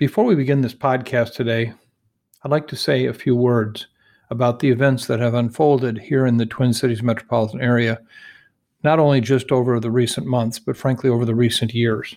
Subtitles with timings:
[0.00, 1.74] Before we begin this podcast today,
[2.42, 3.86] I'd like to say a few words
[4.30, 8.00] about the events that have unfolded here in the Twin Cities metropolitan area,
[8.82, 12.16] not only just over the recent months, but frankly over the recent years.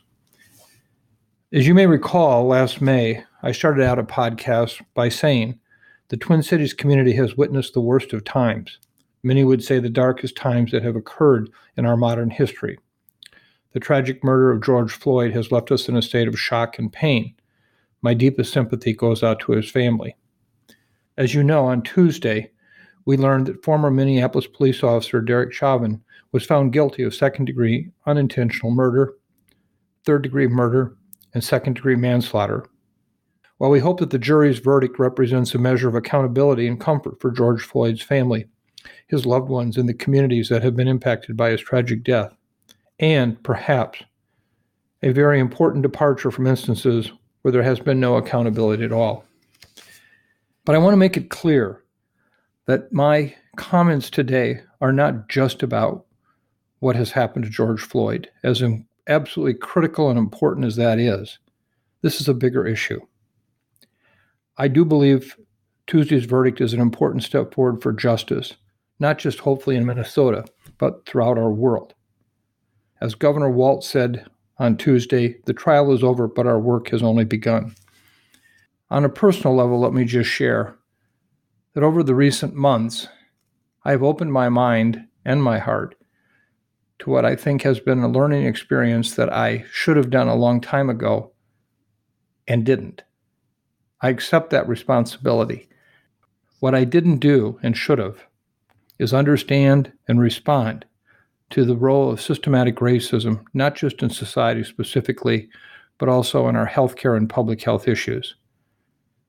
[1.51, 5.59] As you may recall, last May, I started out a podcast by saying
[6.07, 8.79] the Twin Cities community has witnessed the worst of times.
[9.23, 12.79] Many would say the darkest times that have occurred in our modern history.
[13.73, 16.89] The tragic murder of George Floyd has left us in a state of shock and
[16.89, 17.35] pain.
[18.03, 20.17] My deepest sympathy goes out to his family.
[21.17, 22.51] As you know, on Tuesday,
[23.05, 26.01] we learned that former Minneapolis police officer Derek Chauvin
[26.33, 29.13] was found guilty of second degree unintentional murder,
[30.05, 30.97] third degree murder,
[31.33, 32.65] and second degree manslaughter.
[33.57, 37.31] While we hope that the jury's verdict represents a measure of accountability and comfort for
[37.31, 38.47] George Floyd's family,
[39.07, 42.35] his loved ones, and the communities that have been impacted by his tragic death,
[42.99, 44.03] and perhaps
[45.01, 49.23] a very important departure from instances where there has been no accountability at all.
[50.65, 51.83] But I want to make it clear
[52.65, 56.05] that my comments today are not just about
[56.79, 58.63] what has happened to George Floyd, as
[59.07, 61.37] absolutely critical and important as that is.
[62.01, 62.99] This is a bigger issue.
[64.57, 65.35] I do believe
[65.87, 68.53] Tuesday's verdict is an important step forward for justice,
[68.99, 70.45] not just hopefully in Minnesota,
[70.77, 71.93] but throughout our world.
[73.01, 74.25] As Governor Walz said
[74.59, 77.75] on Tuesday, the trial is over, but our work has only begun.
[78.89, 80.75] On a personal level, let me just share
[81.73, 83.07] that over the recent months,
[83.83, 85.95] I have opened my mind and my heart
[86.99, 90.35] to what I think has been a learning experience that I should have done a
[90.35, 91.33] long time ago
[92.47, 93.03] and didn't.
[94.01, 95.69] I accept that responsibility.
[96.59, 98.23] What I didn't do and should have
[98.99, 100.85] is understand and respond
[101.51, 105.49] to the role of systematic racism, not just in society specifically,
[105.97, 108.35] but also in our healthcare and public health issues.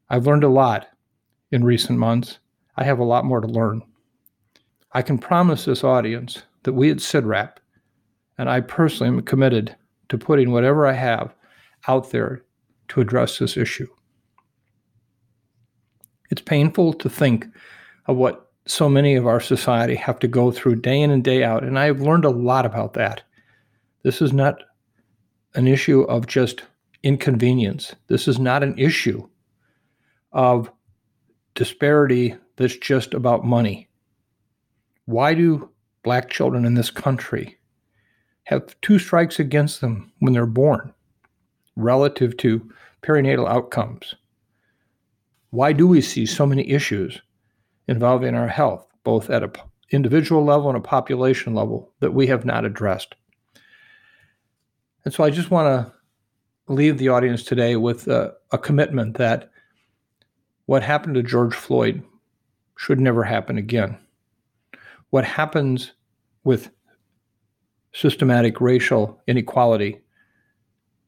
[0.08, 0.88] I've learned a lot
[1.50, 2.38] in recent months.
[2.76, 3.82] I have a lot more to learn.
[4.92, 7.56] I can promise this audience that we at CIDRAP,
[8.38, 9.76] and I personally am committed
[10.08, 11.34] to putting whatever I have
[11.88, 12.42] out there
[12.88, 13.88] to address this issue.
[16.30, 17.46] It's painful to think
[18.06, 21.44] of what so many of our society have to go through day in and day
[21.44, 21.64] out.
[21.64, 23.22] And I've learned a lot about that.
[24.02, 24.62] This is not
[25.54, 26.62] an issue of just
[27.02, 27.94] inconvenience.
[28.08, 29.28] This is not an issue
[30.32, 30.70] of
[31.54, 33.88] disparity that's just about money.
[35.06, 35.68] Why do
[36.02, 37.58] black children in this country
[38.44, 40.92] have two strikes against them when they're born
[41.76, 42.70] relative to
[43.02, 44.14] perinatal outcomes?
[45.50, 47.20] Why do we see so many issues
[47.88, 49.52] involving our health, both at an
[49.90, 53.14] individual level and a population level, that we have not addressed.
[55.04, 59.50] And so I just want to leave the audience today with a, a commitment that
[60.66, 62.02] what happened to George Floyd
[62.78, 63.98] should never happen again.
[65.10, 65.92] What happens
[66.42, 66.70] with
[67.92, 70.00] systematic racial inequality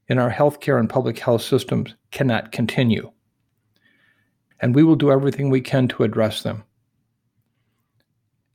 [0.09, 3.11] in our healthcare and public health systems cannot continue
[4.61, 6.65] and we will do everything we can to address them.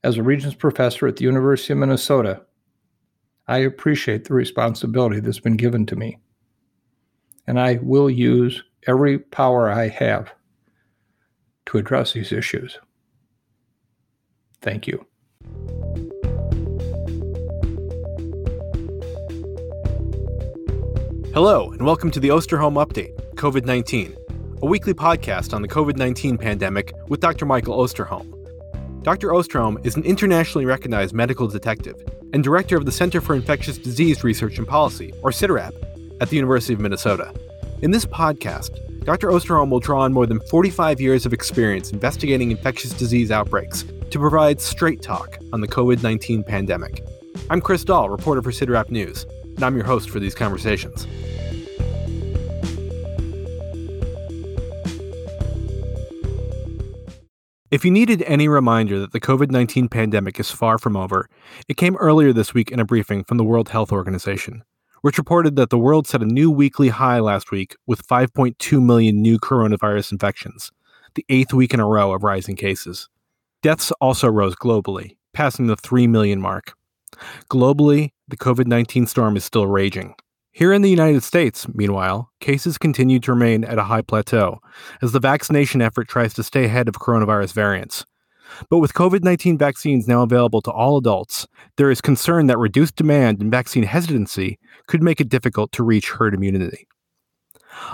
[0.04, 2.42] As a Regents professor at the University of Minnesota,
[3.48, 6.18] I appreciate the responsibility that's been given to me,
[7.46, 10.34] and I will use every power I have
[11.68, 12.80] to address these issues.
[14.62, 15.06] Thank you.
[21.36, 24.18] Hello, and welcome to the Osterholm Update, COVID 19
[24.64, 27.46] a weekly podcast on the COVID 19 pandemic with Dr.
[27.46, 28.31] Michael Osterholm.
[29.04, 29.30] Dr.
[29.30, 31.96] Osterholm is an internationally recognized medical detective
[32.34, 35.74] and director of the Center for Infectious Disease Research and Policy, or CIDRAP,
[36.22, 37.34] at the University of Minnesota.
[37.82, 39.30] In this podcast, Dr.
[39.30, 44.20] Osterholm will draw on more than 45 years of experience investigating infectious disease outbreaks to
[44.20, 47.04] provide straight talk on the COVID 19 pandemic.
[47.50, 49.26] I'm Chris Dall, reporter for CIDRAP News,
[49.56, 51.08] and I'm your host for these conversations.
[57.72, 61.30] If you needed any reminder that the COVID 19 pandemic is far from over,
[61.70, 64.66] it came earlier this week in a briefing from the World Health Organization,
[65.04, 69.22] which reported that the world set a new weekly high last week with 5.2 million
[69.22, 70.74] new coronavirus infections,
[71.16, 73.08] the eighth week in a row of rising cases.
[73.64, 76.74] Deaths also rose globally, passing the 3 million mark.
[77.50, 80.16] Globally, the COVID 19 storm is still raging,
[80.54, 84.60] here in the United States, meanwhile, cases continue to remain at a high plateau
[85.02, 88.06] as the vaccination effort tries to stay ahead of coronavirus variants.
[88.70, 92.98] But with COVID 19 vaccines now available to all adults, there is concern that reduced
[92.98, 96.86] demand and vaccine hesitancy could make it difficult to reach herd immunity.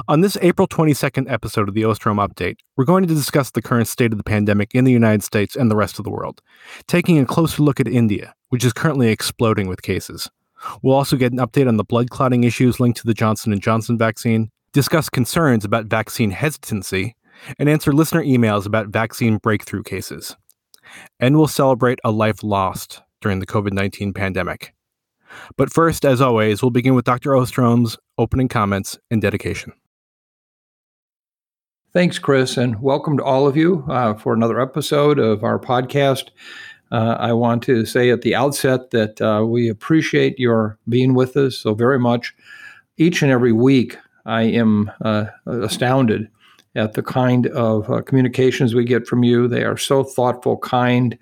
[0.08, 3.88] On this April 22nd episode of the Osterholm Update, we're going to discuss the current
[3.88, 6.42] state of the pandemic in the United States and the rest of the world,
[6.88, 10.28] taking a closer look at India, which is currently exploding with cases.
[10.82, 13.62] We'll also get an update on the blood clotting issues linked to the Johnson &
[13.62, 17.16] Johnson vaccine, discuss concerns about vaccine hesitancy,
[17.60, 20.36] and answer listener emails about vaccine breakthrough cases.
[21.20, 24.74] And we'll celebrate a life lost during the COVID 19 pandemic.
[25.58, 27.32] But first, as always, we'll begin with Dr.
[27.32, 29.74] Osterholm's opening comments and dedication.
[31.94, 36.30] Thanks, Chris, and welcome to all of you uh, for another episode of our podcast.
[36.92, 41.36] Uh, I want to say at the outset that uh, we appreciate your being with
[41.36, 42.34] us so very much.
[42.98, 46.30] Each and every week, I am uh, astounded
[46.76, 49.48] at the kind of uh, communications we get from you.
[49.48, 51.18] They are so thoughtful, kind,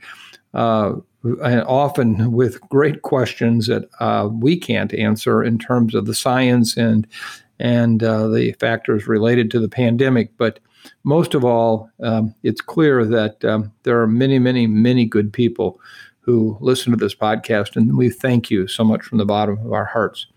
[0.54, 6.16] uh, and often with great questions that uh, we can't answer in terms of the
[6.16, 7.08] science and
[7.58, 10.30] and the factors related to the pandemic.
[10.38, 10.60] But
[11.04, 15.80] most of all, um, it's clear that um, there are many, many, many good people
[16.20, 19.72] who listen to this podcast, and we thank you so much from the bottom of
[19.72, 20.28] our hearts.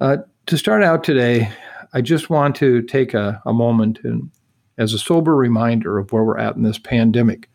[0.00, 1.50] Uh, to start out today,
[1.92, 4.30] I just want to take a, a moment and
[4.78, 7.48] as a sober reminder of where we're at in this pandemic.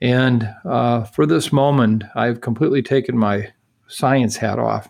[0.00, 3.52] And uh, for this moment, I've completely taken my
[3.88, 4.88] science hat off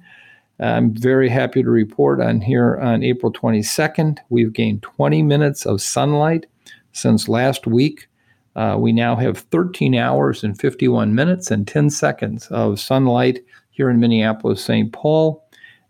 [0.60, 5.79] I'm very happy to report on here on April 22nd, we've gained 20 minutes of
[5.79, 6.48] sunlight
[6.91, 8.08] since last week.
[8.55, 13.91] Uh, we now have 13 hours and 51 minutes and 10 seconds of sunlight here
[13.91, 14.91] in Minneapolis, St.
[14.91, 15.46] Paul.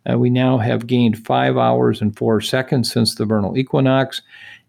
[0.10, 4.22] Uh, we now have gained five hours and four seconds since the vernal equinox,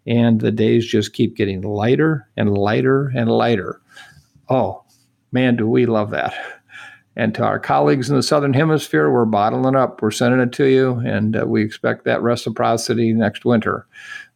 [0.07, 3.81] and the days just keep getting lighter and lighter and lighter.
[4.49, 4.83] Oh,
[5.31, 6.33] man, do we love that.
[7.15, 10.01] And to our colleagues in the Southern Hemisphere, we're bottling up.
[10.01, 13.85] We're sending it to you, and uh, we expect that reciprocity next winter.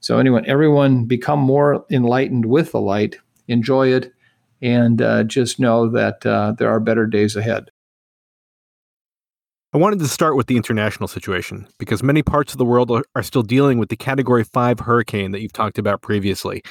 [0.01, 3.15] So, anyway, everyone become more enlightened with the light
[3.47, 4.13] enjoy it,
[4.61, 7.69] and uh, just know that uh, there are better days ahead.
[9.75, 13.23] I wanted to start with the international situation because many parts of the world are
[13.23, 16.63] still dealing with the Category 5 hurricane that you've talked about previously.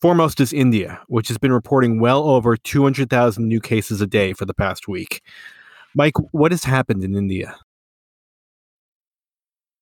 [0.00, 4.46] Foremost is India, which has been reporting well over 200,000 new cases a day for
[4.46, 5.20] the past week.
[5.94, 7.58] Mike, what has happened in India?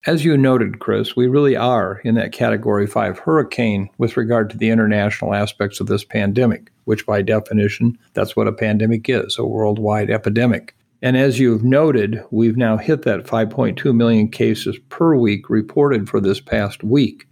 [0.05, 4.57] As you noted, Chris, we really are in that category five hurricane with regard to
[4.57, 9.45] the international aspects of this pandemic, which by definition, that's what a pandemic is a
[9.45, 10.75] worldwide epidemic.
[11.01, 16.21] And as you've noted, we've now hit that 5.2 million cases per week reported for
[16.21, 17.29] this past week.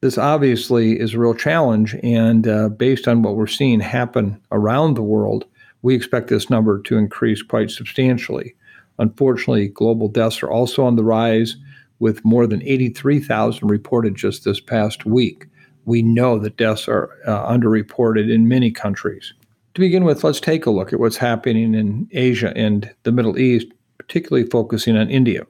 [0.00, 4.94] This obviously is a real challenge, and uh, based on what we're seeing happen around
[4.94, 5.46] the world,
[5.82, 8.54] we expect this number to increase quite substantially.
[8.98, 11.56] Unfortunately, global deaths are also on the rise,
[11.98, 15.46] with more than 83,000 reported just this past week.
[15.84, 19.34] We know that deaths are uh, underreported in many countries.
[19.74, 23.38] To begin with, let's take a look at what's happening in Asia and the Middle
[23.38, 25.46] East, particularly focusing on India.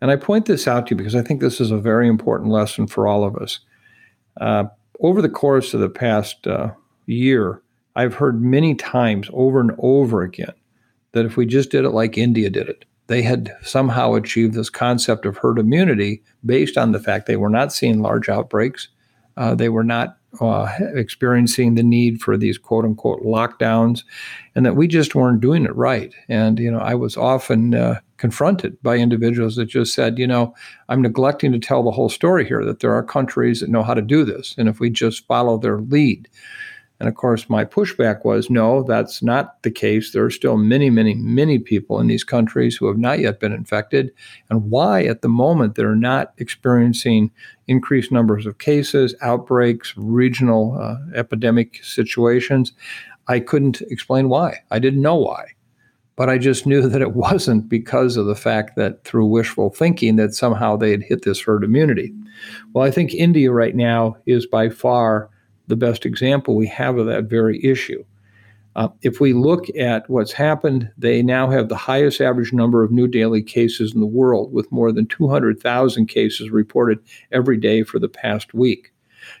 [0.00, 2.50] And I point this out to you because I think this is a very important
[2.50, 3.60] lesson for all of us.
[4.38, 4.64] Uh,
[5.00, 6.72] over the course of the past uh,
[7.06, 7.62] year,
[7.94, 10.52] I've heard many times over and over again
[11.12, 14.68] that if we just did it like India did it, they had somehow achieved this
[14.68, 18.88] concept of herd immunity based on the fact they were not seeing large outbreaks.
[19.36, 24.04] Uh, they were not uh, experiencing the need for these quote unquote lockdowns,
[24.54, 26.14] and that we just weren't doing it right.
[26.28, 30.54] And, you know, I was often uh, confronted by individuals that just said, you know,
[30.88, 33.94] I'm neglecting to tell the whole story here, that there are countries that know how
[33.94, 34.54] to do this.
[34.58, 36.28] And if we just follow their lead,
[36.98, 40.12] and of course, my pushback was no, that's not the case.
[40.12, 43.52] There are still many, many, many people in these countries who have not yet been
[43.52, 44.12] infected.
[44.48, 47.30] And why, at the moment, they're not experiencing
[47.68, 52.72] increased numbers of cases, outbreaks, regional uh, epidemic situations,
[53.28, 54.62] I couldn't explain why.
[54.70, 55.46] I didn't know why.
[56.14, 60.16] But I just knew that it wasn't because of the fact that through wishful thinking
[60.16, 62.14] that somehow they had hit this herd immunity.
[62.72, 65.28] Well, I think India right now is by far
[65.66, 68.04] the best example we have of that very issue.
[68.76, 72.90] Uh, if we look at what's happened, they now have the highest average number of
[72.90, 76.98] new daily cases in the world, with more than 200,000 cases reported
[77.32, 78.92] every day for the past week.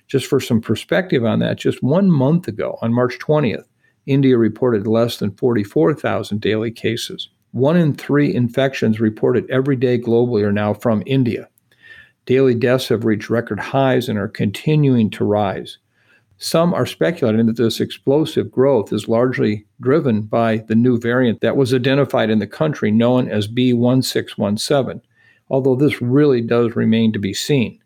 [0.06, 3.66] Just for some perspective on that, just one month ago, on March 20th,
[4.06, 7.28] India reported less than 44,000 daily cases.
[7.50, 11.48] One in three infections reported every day globally are now from India.
[12.24, 15.78] Daily deaths have reached record highs and are continuing to rise.
[16.38, 21.56] Some are speculating that this explosive growth is largely driven by the new variant that
[21.56, 25.00] was identified in the country known as B1617,
[25.48, 27.80] although this really does remain to be seen.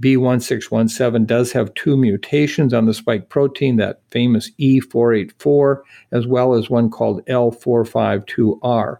[0.00, 6.68] B1617 does have two mutations on the spike protein, that famous E484, as well as
[6.68, 8.98] one called L452R.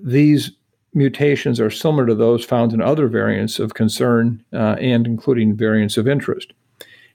[0.00, 0.52] These
[0.94, 5.96] mutations are similar to those found in other variants of concern uh, and including variants
[5.96, 6.52] of interest.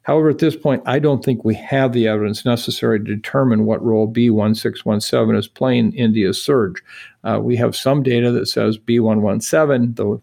[0.04, 3.84] However, at this point, I don't think we have the evidence necessary to determine what
[3.84, 6.84] role B1617 is playing in India's surge.
[7.24, 10.22] Uh, we have some data that says B117, the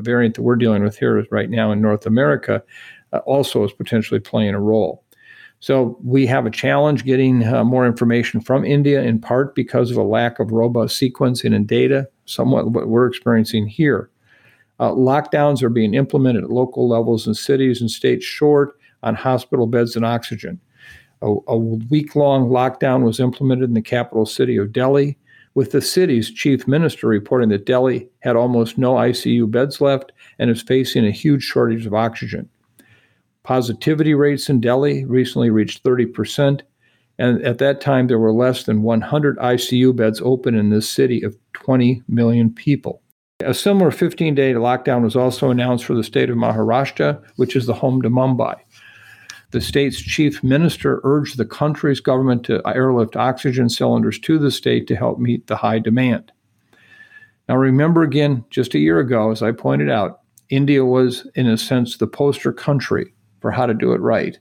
[0.00, 2.62] variant that we're dealing with here right now in North America,
[3.12, 5.02] uh, also is potentially playing a role.
[5.60, 9.96] So we have a challenge getting uh, more information from India, in part because of
[9.96, 14.10] a lack of robust sequencing and data, somewhat what we're experiencing here.
[14.78, 18.76] Uh, lockdowns are being implemented at local levels in cities and states short
[19.06, 20.60] on hospital beds and oxygen.
[21.22, 25.16] A, a week long lockdown was implemented in the capital city of Delhi,
[25.54, 30.50] with the city's chief minister reporting that Delhi had almost no ICU beds left and
[30.50, 32.48] is facing a huge shortage of oxygen.
[33.42, 36.60] Positivity rates in Delhi recently reached 30%,
[37.18, 41.22] and at that time there were less than 100 ICU beds open in this city
[41.22, 43.00] of 20 million people.
[43.44, 47.66] A similar 15 day lockdown was also announced for the state of Maharashtra, which is
[47.66, 48.56] the home to Mumbai.
[49.56, 54.86] The state's chief minister urged the country's government to airlift oxygen cylinders to the state
[54.88, 56.30] to help meet the high demand.
[57.48, 60.20] Now, remember again, just a year ago, as I pointed out,
[60.50, 64.38] India was, in a sense, the poster country for how to do it right.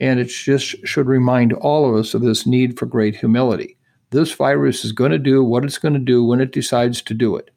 [0.00, 3.76] And it just should remind all of us of this need for great humility.
[4.10, 7.14] This virus is going to do what it's going to do when it decides to
[7.14, 7.52] do it.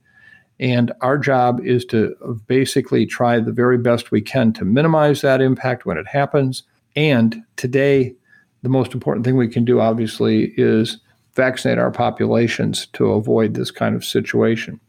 [0.59, 5.41] And our job is to basically try the very best we can to minimize that
[5.41, 6.61] impact when it happens
[6.95, 8.15] and today,
[8.61, 10.99] the most important thing we can do, obviously, is
[11.35, 14.79] vaccinate our populations to avoid this kind of situation.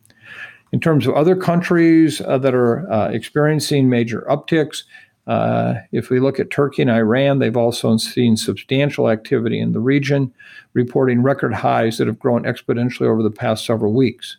[0.72, 4.82] In terms of other countries uh, that are uh, experiencing major upticks,
[5.26, 9.80] uh, if we look at Turkey and Iran, they've also seen substantial activity in the
[9.80, 10.32] region,
[10.74, 14.36] reporting record highs that have grown exponentially over the past several weeks.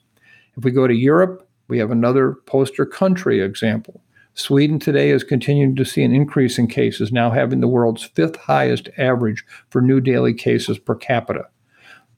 [0.58, 4.02] If we go to Europe, we have another poster country example
[4.38, 8.36] Sweden today is continuing to see an increase in cases, now having the world's fifth
[8.36, 11.48] highest average for new daily cases per capita.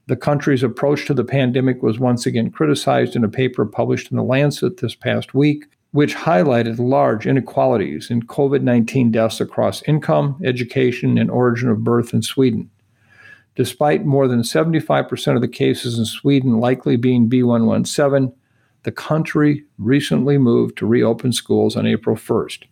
[0.07, 4.17] The country's approach to the pandemic was once again criticized in a paper published in
[4.17, 10.39] The Lancet this past week, which highlighted large inequalities in COVID 19 deaths across income,
[10.43, 12.71] education, and origin of birth in Sweden.
[13.55, 18.33] Despite more than 75% of the cases in Sweden likely being B117,
[18.84, 22.63] the country recently moved to reopen schools on April 1st.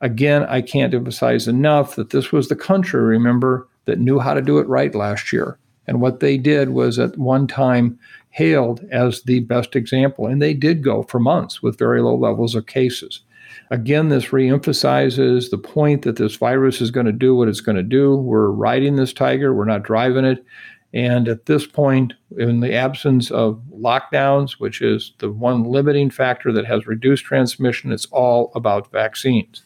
[0.00, 4.42] Again, I can't emphasize enough that this was the country, remember, that knew how to
[4.42, 5.58] do it right last year.
[5.86, 7.98] And what they did was at one time
[8.30, 10.26] hailed as the best example.
[10.26, 13.20] And they did go for months with very low levels of cases.
[13.70, 17.76] Again, this reemphasizes the point that this virus is going to do what it's going
[17.76, 18.16] to do.
[18.16, 20.44] We're riding this tiger, we're not driving it.
[20.92, 26.52] And at this point, in the absence of lockdowns, which is the one limiting factor
[26.52, 29.62] that has reduced transmission, it's all about vaccines.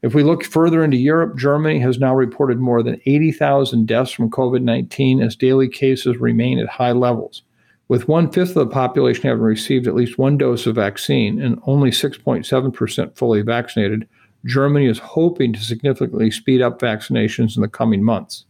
[0.00, 4.30] If we look further into Europe, Germany has now reported more than 80,000 deaths from
[4.30, 7.42] COVID 19 as daily cases remain at high levels.
[7.88, 11.60] With one fifth of the population having received at least one dose of vaccine and
[11.66, 14.08] only 6.7% fully vaccinated,
[14.44, 18.44] Germany is hoping to significantly speed up vaccinations in the coming months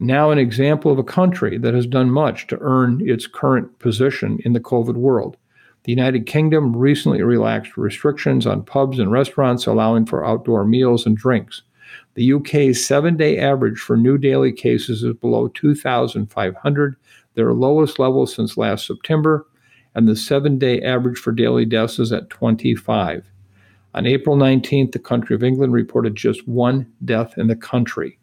[0.00, 4.38] now an example of a country that has done much to earn its current position
[4.44, 5.36] in the COVID world.
[5.84, 11.16] The United Kingdom recently relaxed restrictions on pubs and restaurants, allowing for outdoor meals and
[11.16, 11.62] drinks.
[12.14, 16.96] The UK's seven day average for new daily cases is below 2,500,
[17.34, 19.46] their lowest level since last September,
[19.94, 23.30] and the seven day average for daily deaths is at 25.
[23.94, 28.18] On April 19th, the country of England reported just one death in the country.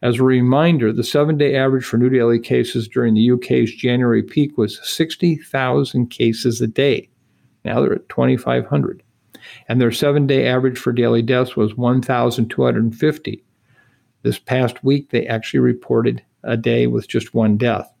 [0.00, 4.22] As a reminder, the seven day average for new daily cases during the UK's January
[4.22, 7.08] peak was 60,000 cases a day.
[7.64, 9.02] Now they're at 2,500.
[9.68, 13.44] And their seven day average for daily deaths was 1,250.
[14.22, 17.92] This past week, they actually reported a day with just one death.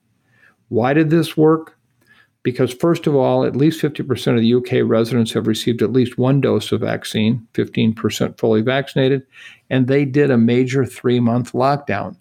[0.68, 1.77] Why did this work?
[2.42, 6.18] Because, first of all, at least 50% of the UK residents have received at least
[6.18, 9.26] one dose of vaccine, 15% fully vaccinated,
[9.70, 12.16] and they did a major three month lockdown,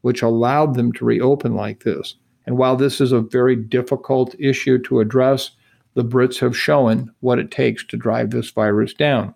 [0.00, 2.14] which allowed them to reopen like this.
[2.46, 5.50] And while this is a very difficult issue to address,
[5.94, 9.34] the Brits have shown what it takes to drive this virus down.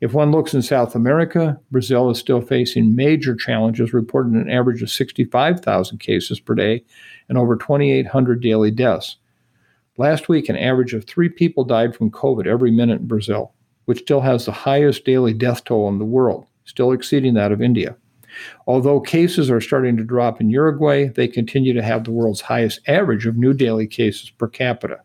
[0.00, 4.82] If one looks in South America, Brazil is still facing major challenges, reporting an average
[4.82, 6.82] of 65,000 cases per day
[7.28, 9.16] and over 2,800 daily deaths.
[9.98, 13.52] Last week, an average of three people died from COVID every minute in Brazil,
[13.84, 17.60] which still has the highest daily death toll in the world, still exceeding that of
[17.60, 17.94] India.
[18.66, 22.80] Although cases are starting to drop in Uruguay, they continue to have the world's highest
[22.88, 25.00] average of new daily cases per capita.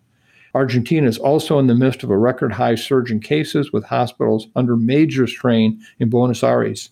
[0.55, 4.47] Argentina is also in the midst of a record high surge in cases, with hospitals
[4.55, 6.91] under major strain in Buenos Aires.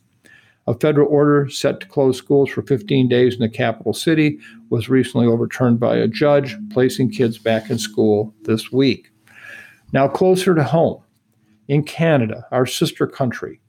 [0.67, 4.39] A federal order set to close schools for 15 days in the capital city
[4.71, 9.11] was recently overturned by a judge, placing kids back in school this week.
[9.93, 11.03] Now, closer to home,
[11.67, 13.61] in Canada, our sister country,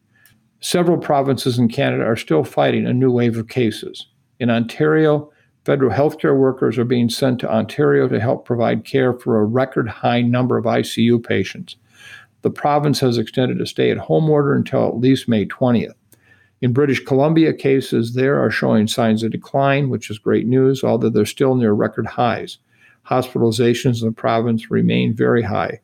[0.61, 4.07] several provinces in Canada are still fighting a new wave of cases.
[4.41, 5.31] In Ontario,
[5.67, 9.89] federal healthcare workers are being sent to Ontario to help provide care for a record
[9.89, 11.77] high number of ICU patients.
[12.41, 15.95] The province has extended a stay at home order until at least May 20th.
[16.63, 21.11] In British Columbia, cases there are showing signs of decline, which is great news, although
[21.11, 22.57] they're still near record highs.
[23.07, 25.81] Hospitalizations in the province remain very high.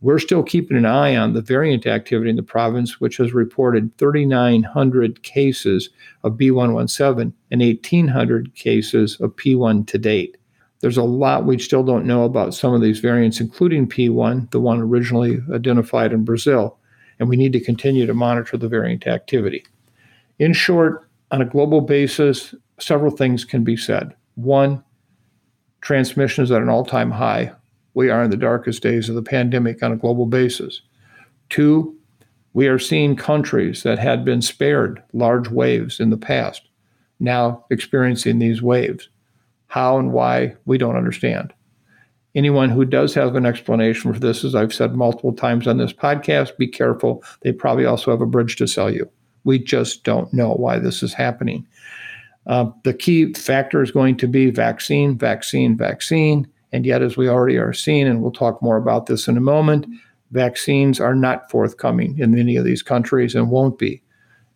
[0.00, 3.96] We're still keeping an eye on the variant activity in the province, which has reported
[3.98, 5.90] 3,900 cases
[6.22, 10.36] of B117 and 1,800 cases of P1 to date.
[10.80, 14.60] There's a lot we still don't know about some of these variants, including P1, the
[14.60, 16.78] one originally identified in Brazil,
[17.18, 19.64] and we need to continue to monitor the variant activity.
[20.38, 24.14] In short, on a global basis, several things can be said.
[24.34, 24.82] One,
[25.80, 27.52] transmission is at an all time high.
[27.94, 30.82] We are in the darkest days of the pandemic on a global basis.
[31.48, 31.96] Two,
[32.52, 36.62] we are seeing countries that had been spared large waves in the past
[37.20, 39.08] now experiencing these waves.
[39.68, 41.52] How and why, we don't understand.
[42.34, 45.92] Anyone who does have an explanation for this, as I've said multiple times on this
[45.92, 47.24] podcast, be careful.
[47.40, 49.10] They probably also have a bridge to sell you.
[49.46, 51.66] We just don't know why this is happening.
[52.46, 56.46] Uh, the key factor is going to be vaccine, vaccine, vaccine.
[56.72, 59.40] And yet, as we already are seeing, and we'll talk more about this in a
[59.40, 59.86] moment,
[60.32, 64.02] vaccines are not forthcoming in many of these countries and won't be.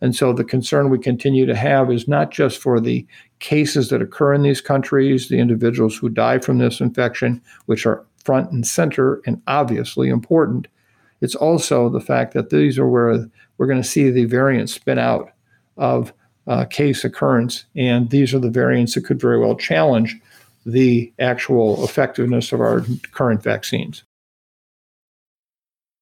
[0.01, 3.07] And so the concern we continue to have is not just for the
[3.39, 8.05] cases that occur in these countries, the individuals who die from this infection, which are
[8.25, 10.69] front and center and obviously important,
[11.21, 13.27] It's also the fact that these are where
[13.59, 15.31] we're going to see the variants spin out
[15.77, 16.13] of
[16.47, 20.17] uh, case occurrence, and these are the variants that could very well challenge
[20.67, 24.05] the actual effectiveness of our current vaccines.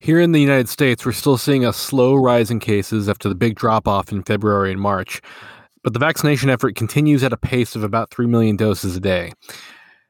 [0.00, 3.34] Here in the United States, we're still seeing a slow rise in cases after the
[3.34, 5.20] big drop off in February and March,
[5.82, 9.32] but the vaccination effort continues at a pace of about 3 million doses a day.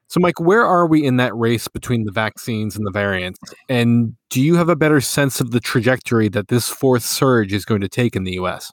[0.08, 3.38] So, Mike, where are we in that race between the vaccines and the variants?
[3.68, 7.66] And do you have a better sense of the trajectory that this fourth surge is
[7.66, 8.72] going to take in the US?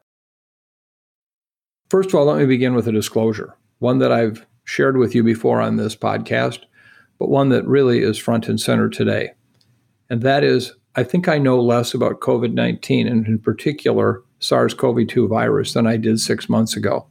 [1.89, 5.23] First of all, let me begin with a disclosure, one that I've shared with you
[5.23, 6.59] before on this podcast,
[7.19, 9.31] but one that really is front and center today.
[10.09, 14.73] And that is I think I know less about COVID 19 and, in particular, SARS
[14.73, 17.07] CoV 2 virus than I did six months ago.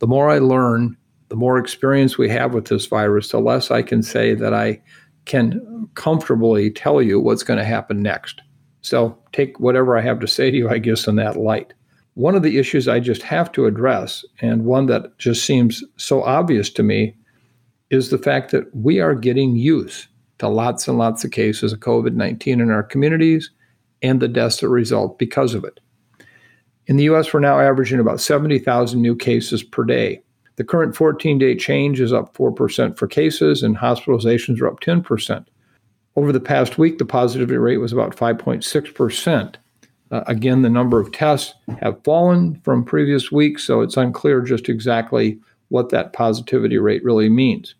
[0.00, 0.97] The more I learn,
[1.28, 4.80] the more experience we have with this virus, the less I can say that I
[5.24, 8.40] can comfortably tell you what's going to happen next.
[8.80, 11.74] So take whatever I have to say to you, I guess, in that light.
[12.14, 16.22] One of the issues I just have to address, and one that just seems so
[16.22, 17.14] obvious to me,
[17.90, 20.06] is the fact that we are getting used
[20.38, 23.50] to lots and lots of cases of COVID 19 in our communities
[24.02, 25.80] and the deaths that result because of it.
[26.86, 30.22] In the US, we're now averaging about 70,000 new cases per day.
[30.58, 35.46] The current 14 day change is up 4% for cases, and hospitalizations are up 10%.
[36.16, 39.54] Over the past week, the positivity rate was about 5.6%.
[40.10, 44.68] Uh, again, the number of tests have fallen from previous weeks, so it's unclear just
[44.68, 47.76] exactly what that positivity rate really means.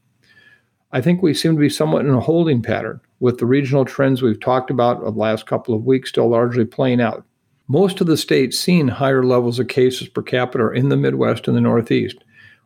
[0.93, 4.23] I think we seem to be somewhat in a holding pattern with the regional trends
[4.23, 7.25] we've talked about of the last couple of weeks still largely playing out.
[7.67, 11.49] Most of the states seeing higher levels of cases per capita are in the Midwest
[11.49, 12.19] and the Northeast,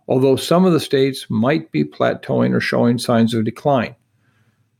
[0.08, 3.94] although some of the states might be plateauing or showing signs of decline.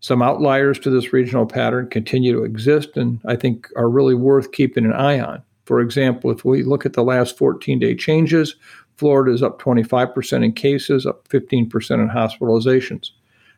[0.00, 4.52] Some outliers to this regional pattern continue to exist and I think are really worth
[4.52, 5.42] keeping an eye on.
[5.64, 8.56] For example, if we look at the last 14 day changes,
[8.96, 13.11] Florida is up 25% in cases, up 15% in hospitalizations.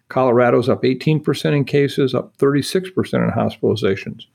[0.08, 4.26] Colorado's up 18% in cases, up 36% in hospitalizations.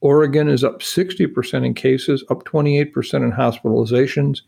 [0.00, 4.42] Oregon is up 60% in cases, up 28% in hospitalizations.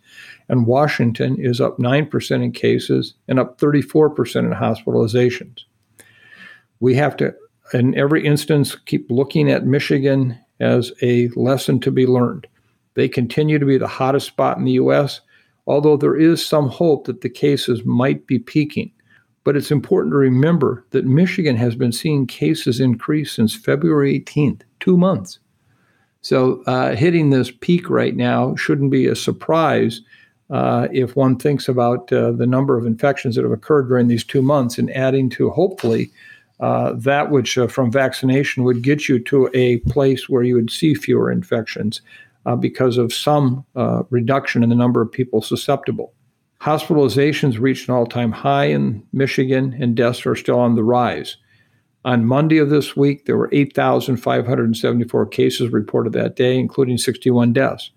[0.48, 5.64] And Washington is up 9% in cases and up 34% in hospitalizations.
[6.78, 7.34] We have to,
[7.74, 12.46] in every instance, keep looking at Michigan as a lesson to be learned.
[12.94, 15.20] They continue to be the hottest spot in the U.S.,
[15.66, 18.92] although there is some hope that the cases might be peaking.
[19.44, 24.62] But it's important to remember that Michigan has been seeing cases increase since February 18th,
[24.80, 25.38] two months.
[26.22, 30.02] So uh, hitting this peak right now shouldn't be a surprise
[30.50, 34.24] uh, if one thinks about uh, the number of infections that have occurred during these
[34.24, 36.10] two months and adding to hopefully
[36.58, 40.70] uh, that which uh, from vaccination would get you to a place where you would
[40.70, 42.02] see fewer infections
[42.44, 43.64] uh, because of some
[44.10, 46.12] reduction in the number of people susceptible.
[46.62, 51.38] Hospitalizations reached an all time high in Michigan, and deaths are still on the rise.
[52.04, 57.90] On Monday of this week, there were 8,574 cases reported that day, including 61 deaths.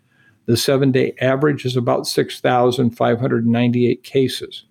[0.45, 4.65] The seven day average is about 6,598 cases.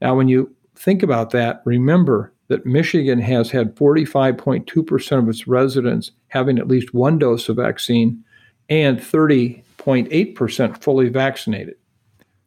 [0.00, 6.12] Now, when you think about that, remember that Michigan has had 45.2% of its residents
[6.28, 8.22] having at least one dose of vaccine
[8.68, 11.76] and 30.8% fully vaccinated.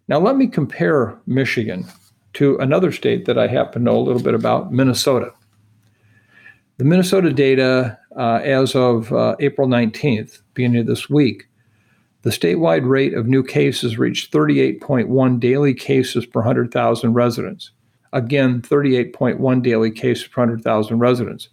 [0.09, 1.85] Now, let me compare Michigan
[2.33, 5.31] to another state that I happen to know a little bit about, Minnesota.
[6.77, 11.47] The Minnesota data, uh, as of uh, April 19th, beginning of this week,
[12.23, 17.69] the statewide rate of new cases reached 38.1 daily cases per 100,000 residents.
[18.11, 21.49] Again, 38.1 daily cases per 100,000 residents.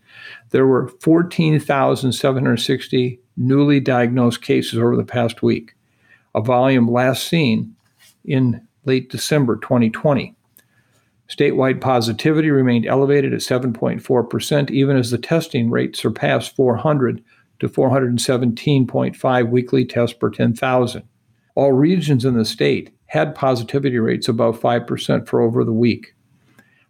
[0.48, 5.74] There were 14,760 newly diagnosed cases over the past week,
[6.34, 7.75] a volume last seen
[8.26, 10.34] in late December 2020.
[11.28, 17.22] Statewide positivity remained elevated at 7.4%, even as the testing rate surpassed 400
[17.58, 21.02] to 417.5 weekly tests per 10,000.
[21.54, 26.14] All regions in the state had positivity rates above 5% for over the week.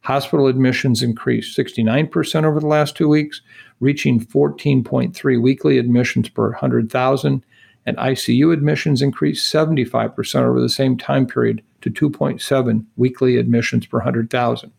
[0.03, 3.41] Hospital admissions increased 69% over the last two weeks,
[3.81, 7.45] reaching 14.3 weekly admissions per 100,000
[7.87, 13.99] and ICU admissions increased 75% over the same time period to 2.7 weekly admissions per
[13.99, 14.73] 100,000.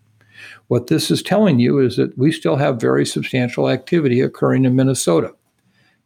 [0.67, 4.75] What this is telling you is that we still have very substantial activity occurring in
[4.75, 5.33] Minnesota.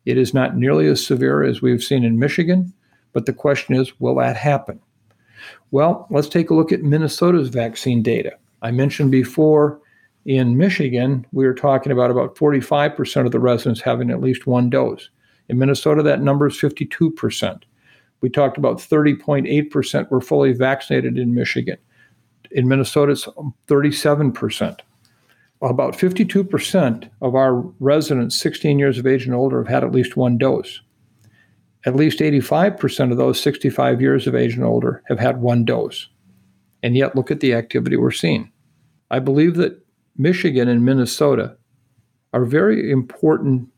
[0.05, 2.73] It is not nearly as severe as we've seen in Michigan,
[3.13, 4.79] but the question is will that happen?
[5.71, 8.33] Well, let's take a look at Minnesota's vaccine data.
[8.61, 9.81] I mentioned before
[10.23, 14.69] In Michigan, we were talking about about 45% of the residents having at least one
[14.69, 15.09] dose.
[15.51, 17.63] In Minnesota, that number is 52%.
[18.21, 21.77] We talked about 30.8% were fully vaccinated in Michigan.
[22.51, 23.27] In Minnesota, it's
[23.67, 24.79] 37%.
[25.61, 30.15] About 52% of our residents 16 years of age and older have had at least
[30.15, 30.79] one dose.
[31.85, 36.07] At least 85% of those 65 years of age and older have had one dose.
[36.81, 38.49] And yet, look at the activity we're seeing.
[39.11, 39.85] I believe that
[40.17, 41.57] Michigan and Minnesota
[42.31, 43.70] are very important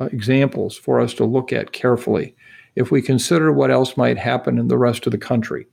[0.00, 2.34] uh, examples for us to look at carefully
[2.76, 5.66] if we consider what else might happen in the rest of the country.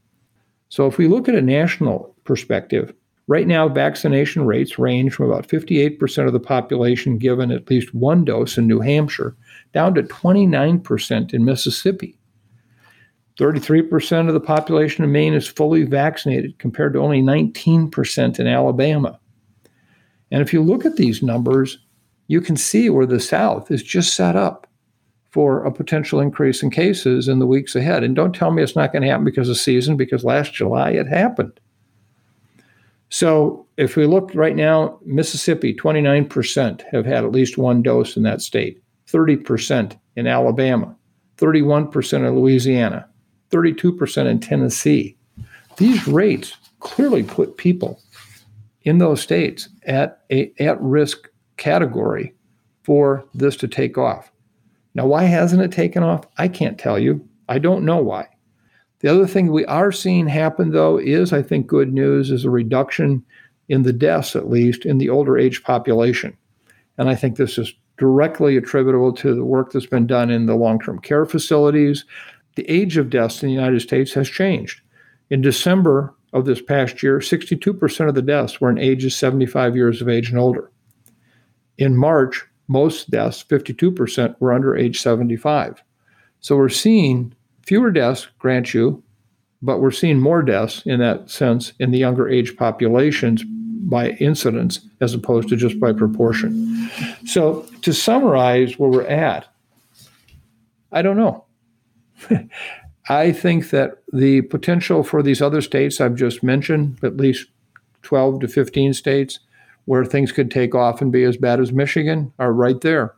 [0.69, 2.93] So, if we look at a national perspective,
[3.27, 8.25] right now vaccination rates range from about 58% of the population given at least one
[8.25, 9.35] dose in New Hampshire
[9.73, 12.19] down to 29% in Mississippi.
[13.39, 19.19] 33% of the population in Maine is fully vaccinated compared to only 19% in Alabama.
[20.31, 21.77] And if you look at these numbers,
[22.27, 24.67] you can see where the South is just set up
[25.29, 28.03] for a potential increase in cases in the weeks ahead.
[28.03, 30.91] And don't tell me it's not going to happen because of season, because last July
[30.91, 31.59] it happened.
[33.09, 38.23] So if we look right now, Mississippi, 29% have had at least one dose in
[38.23, 40.95] that state, 30% in Alabama,
[41.37, 43.07] 31% in Louisiana,
[43.51, 45.15] 32% in Tennessee.
[45.77, 48.01] These rates clearly put people
[48.83, 52.33] in those states at a at risk category
[52.83, 54.31] for this to take off.
[54.95, 56.25] Now, why hasn't it taken off?
[56.37, 57.27] I can't tell you.
[57.49, 58.27] I don't know why.
[58.99, 62.49] The other thing we are seeing happen, though, is I think good news is a
[62.49, 63.23] reduction
[63.69, 66.35] in the deaths, at least in the older age population.
[66.97, 70.55] And I think this is directly attributable to the work that's been done in the
[70.55, 72.05] long term care facilities.
[72.55, 74.81] The age of deaths in the United States has changed.
[75.29, 80.01] In December of this past year, 62% of the deaths were in ages 75 years
[80.01, 80.71] of age and older.
[81.77, 85.81] In March, most deaths, 52%, were under age 75.
[86.39, 87.33] So we're seeing
[87.65, 89.03] fewer deaths, grant you,
[89.61, 94.81] but we're seeing more deaths in that sense in the younger age populations by incidence
[95.01, 96.89] as opposed to just by proportion.
[97.25, 99.47] So to summarize where we're at,
[100.91, 101.45] I don't know.
[103.09, 107.47] I think that the potential for these other states I've just mentioned, at least
[108.03, 109.39] 12 to 15 states,
[109.87, 113.15] where things could take off and be as bad as Michigan, are right there.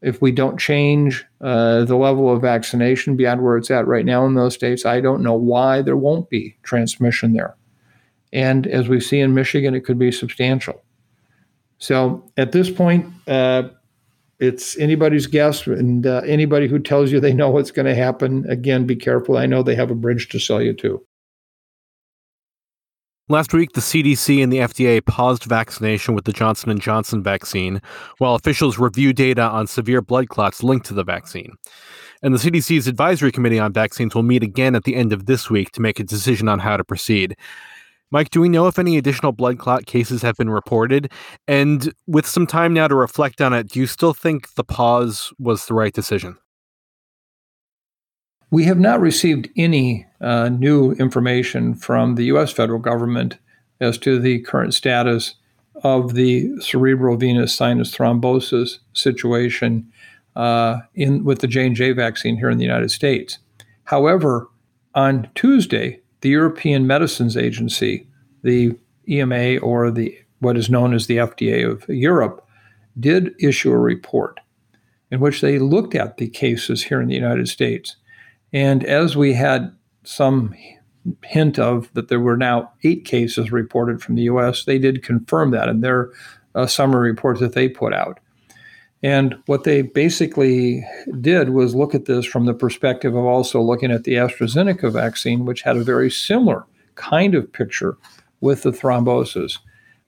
[0.00, 4.24] If we don't change uh, the level of vaccination beyond where it's at right now
[4.24, 7.56] in those states, I don't know why there won't be transmission there.
[8.32, 10.80] And as we see in Michigan, it could be substantial.
[11.78, 13.64] So at this point, uh,
[14.38, 18.48] it's anybody's guess, and uh, anybody who tells you they know what's going to happen,
[18.48, 19.36] again, be careful.
[19.36, 21.04] I know they have a bridge to sell you to.
[23.32, 27.80] Last week, the CDC and the FDA paused vaccination with the Johnson & Johnson vaccine
[28.18, 31.54] while officials review data on severe blood clots linked to the vaccine.
[32.22, 35.48] And the CDC's advisory committee on vaccines will meet again at the end of this
[35.48, 37.34] week to make a decision on how to proceed.
[38.10, 41.10] Mike, do we know if any additional blood clot cases have been reported?
[41.48, 45.32] And with some time now to reflect on it, do you still think the pause
[45.38, 46.36] was the right decision?
[48.52, 52.52] We have not received any uh, new information from the U.S.
[52.52, 53.38] federal government
[53.80, 55.36] as to the current status
[55.82, 59.90] of the cerebral venous sinus thrombosis situation
[60.36, 63.38] uh, in with the J and J vaccine here in the United States.
[63.84, 64.50] However,
[64.94, 68.06] on Tuesday, the European Medicines Agency,
[68.42, 72.46] the EMA or the what is known as the FDA of Europe,
[73.00, 74.40] did issue a report
[75.10, 77.96] in which they looked at the cases here in the United States.
[78.52, 80.54] And as we had some
[81.24, 85.50] hint of that there were now eight cases reported from the US, they did confirm
[85.50, 86.10] that in their
[86.54, 88.20] uh, summary report that they put out.
[89.02, 90.86] And what they basically
[91.20, 95.44] did was look at this from the perspective of also looking at the AstraZeneca vaccine,
[95.44, 97.96] which had a very similar kind of picture
[98.40, 99.58] with the thrombosis.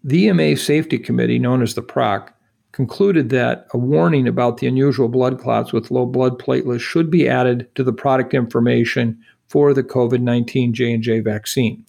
[0.04, 2.32] The EMA Safety Committee, known as the PRAC,
[2.74, 7.28] concluded that a warning about the unusual blood clots with low blood platelets should be
[7.28, 11.86] added to the product information for the COVID-19 J&J vaccine.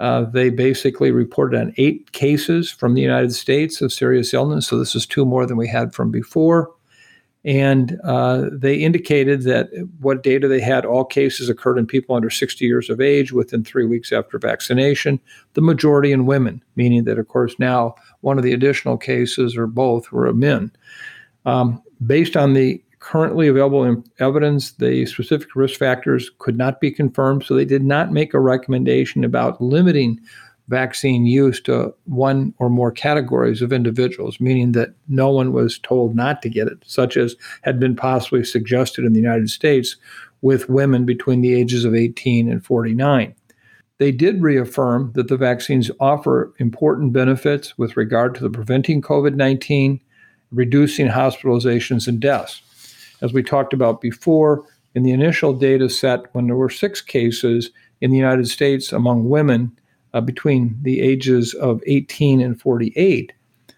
[0.00, 4.66] Uh, they basically reported on eight cases from the United States of serious illness.
[4.66, 6.72] So this is two more than we had from before.
[7.44, 12.30] And uh, they indicated that what data they had, all cases occurred in people under
[12.30, 15.18] 60 years of age within three weeks after vaccination,
[15.54, 19.66] the majority in women, meaning that, of course, now one of the additional cases or
[19.66, 20.70] both were men.
[21.44, 27.42] Um, based on the currently available evidence, the specific risk factors could not be confirmed,
[27.42, 30.20] so they did not make a recommendation about limiting
[30.68, 36.14] vaccine use to one or more categories of individuals, meaning that no one was told
[36.14, 39.96] not to get it, such as had been possibly suggested in the United States
[40.40, 43.34] with women between the ages of 18 and 49.
[43.98, 49.34] They did reaffirm that the vaccines offer important benefits with regard to the preventing COVID
[49.34, 50.00] 19,
[50.50, 52.62] reducing hospitalizations and deaths.
[53.20, 57.70] As we talked about before, in the initial data set, when there were six cases
[58.00, 59.76] in the United States among women
[60.14, 63.32] uh, between the ages of 18 and 48,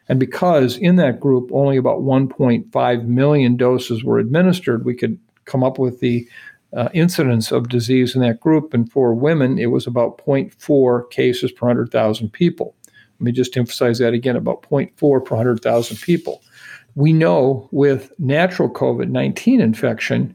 [0.08, 5.64] and because in that group only about 1.5 million doses were administered, we could come
[5.64, 6.26] up with the
[6.76, 8.74] uh, incidence of disease in that group.
[8.74, 12.74] And for women, it was about 0.4 cases per 100,000 people.
[13.18, 16.42] Let me just emphasize that again about 0.4 per 100,000 people.
[16.96, 20.34] We know with natural COVID 19 infection,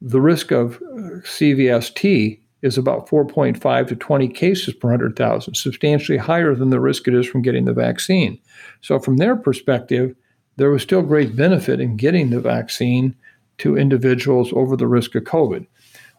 [0.00, 6.54] the risk of uh, CVST is about 4.5 to 20 cases per 100,000, substantially higher
[6.54, 8.38] than the risk it is from getting the vaccine.
[8.80, 10.14] So, from their perspective,
[10.56, 13.14] there was still great benefit in getting the vaccine
[13.58, 15.66] to individuals over the risk of COVID.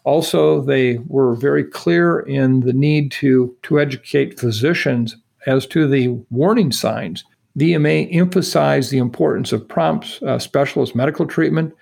[0.06, 6.08] Also, they were very clear in the need to, to educate physicians as to the
[6.30, 7.26] warning signs.
[7.56, 11.74] The EMA emphasized the importance of prompt uh, specialist medical treatment.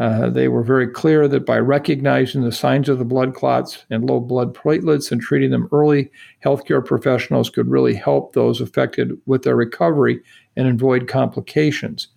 [0.00, 4.08] Uh, they were very clear that by recognizing the signs of the blood clots and
[4.08, 6.10] low blood platelets and treating them early,
[6.42, 10.18] healthcare professionals could really help those affected with their recovery
[10.56, 12.08] and avoid complications.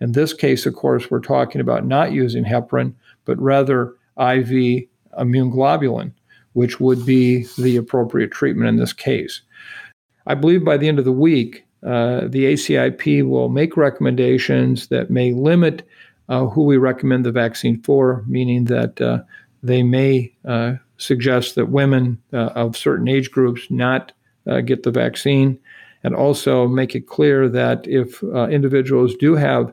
[0.00, 2.92] In this case, of course, we're talking about not using heparin,
[3.24, 6.10] but rather IV immune globulin,
[6.54, 9.42] which would be the appropriate treatment in this case.
[10.26, 15.08] I believe by the end of the week, uh, the ACIP will make recommendations that
[15.08, 15.86] may limit
[16.28, 19.18] uh, who we recommend the vaccine for, meaning that uh,
[19.62, 24.12] they may uh, suggest that women uh, of certain age groups not
[24.46, 25.58] uh, get the vaccine,
[26.04, 29.72] and also make it clear that if individuals do have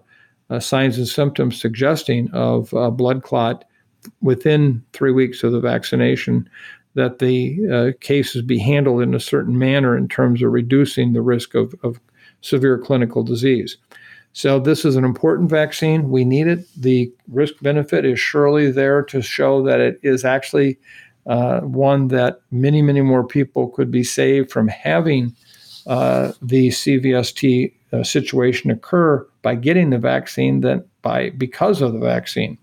[0.49, 3.65] uh, signs and symptoms suggesting of uh, blood clot
[4.21, 6.47] within three weeks of the vaccination,
[6.93, 11.21] that the uh, cases be handled in a certain manner in terms of reducing the
[11.21, 11.99] risk of, of
[12.41, 13.77] severe clinical disease.
[14.35, 16.09] So, this is an important vaccine.
[16.09, 16.67] We need it.
[16.75, 20.77] The risk benefit is surely there to show that it is actually
[21.25, 25.33] uh, one that many, many more people could be saved from having
[25.87, 31.99] uh, the CVST uh, situation occur by getting the vaccine than by because of the
[31.99, 32.57] vaccine.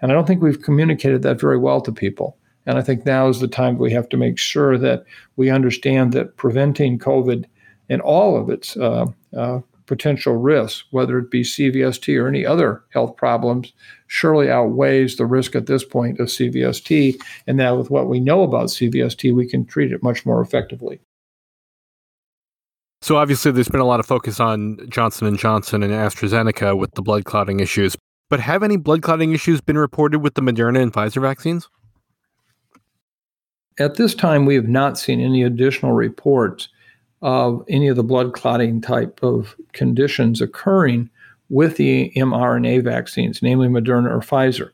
[0.00, 2.36] And I don't think we've communicated that very well to people.
[2.66, 5.04] And I think now is the time we have to make sure that
[5.36, 7.44] we understand that preventing COVID
[7.88, 9.06] and all of its uh,
[9.36, 9.60] uh,
[9.92, 13.74] potential risks, whether it be CVST or any other health problems,
[14.06, 17.14] surely outweighs the risk at this point of CVST.
[17.46, 20.98] And that with what we know about CVST, we can treat it much more effectively.
[23.02, 26.94] So obviously, there's been a lot of focus on Johnson and Johnson and AstraZeneca with
[26.94, 27.94] the blood clotting issues.
[28.30, 31.68] But have any blood clotting issues been reported with the Moderna and Pfizer vaccines?
[33.78, 36.70] At this time, we have not seen any additional reports
[37.22, 41.08] of any of the blood clotting type of conditions occurring
[41.48, 44.70] with the mRNA vaccines, namely Moderna or Pfizer.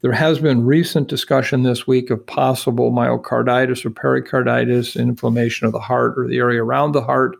[0.00, 5.78] There has been recent discussion this week of possible myocarditis or pericarditis, inflammation of the
[5.78, 7.36] heart or the area around the heart.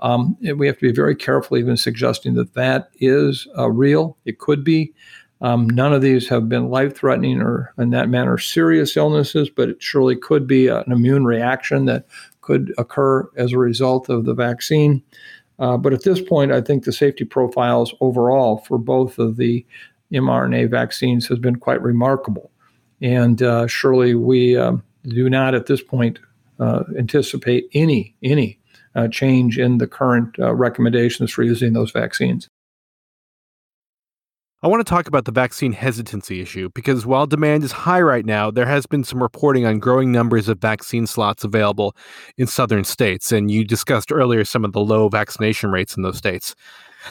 [0.00, 4.16] Um, we have to be very careful, even suggesting that that is uh, real.
[4.24, 4.92] It could be.
[5.42, 9.68] Um, none of these have been life threatening or, in that manner, serious illnesses, but
[9.68, 12.06] it surely could be an immune reaction that
[12.42, 15.02] could occur as a result of the vaccine.
[15.58, 19.64] Uh, but at this point, I think the safety profiles overall for both of the
[20.12, 22.50] mRNA vaccines has been quite remarkable.
[23.00, 26.18] And uh, surely we um, do not at this point
[26.60, 28.58] uh, anticipate any any
[28.94, 32.48] uh, change in the current uh, recommendations for using those vaccines.
[34.64, 38.24] I want to talk about the vaccine hesitancy issue because while demand is high right
[38.24, 41.96] now, there has been some reporting on growing numbers of vaccine slots available
[42.38, 43.32] in southern states.
[43.32, 46.54] And you discussed earlier some of the low vaccination rates in those states.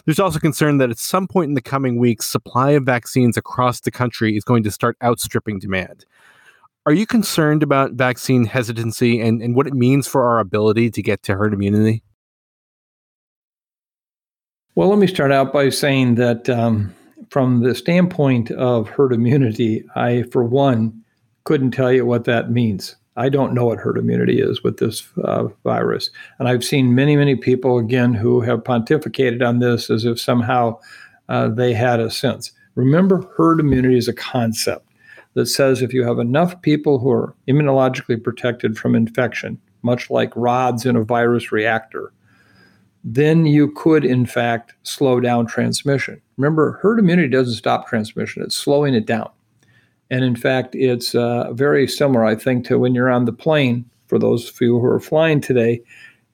[0.06, 3.82] There's also concern that at some point in the coming weeks, supply of vaccines across
[3.82, 6.06] the country is going to start outstripping demand.
[6.86, 11.02] Are you concerned about vaccine hesitancy and, and what it means for our ability to
[11.02, 12.02] get to herd immunity?
[14.74, 16.96] Well, let me start out by saying that um,
[17.32, 21.02] from the standpoint of herd immunity, I, for one,
[21.46, 22.98] couldn't tell you what that means.
[23.16, 26.10] I don't know what herd immunity is with this uh, virus.
[26.40, 30.78] And I've seen many, many people, again, who have pontificated on this as if somehow
[31.30, 32.52] uh, they had a sense.
[32.76, 34.86] Remember, herd immunity is a concept
[35.34, 40.36] that says if you have enough people who are immunologically protected from infection, much like
[40.36, 42.12] rods in a virus reactor,
[43.04, 46.22] then you could, in fact, slow down transmission.
[46.38, 49.30] Remember, herd immunity doesn't stop transmission, it's slowing it down.
[50.10, 53.86] And in fact, it's uh, very similar, I think, to when you're on the plane,
[54.08, 55.82] for those of you who are flying today,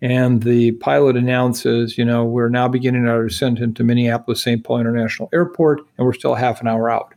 [0.01, 4.63] and the pilot announces, you know, we're now beginning our descent into Minneapolis St.
[4.63, 7.13] Paul International Airport, and we're still half an hour out.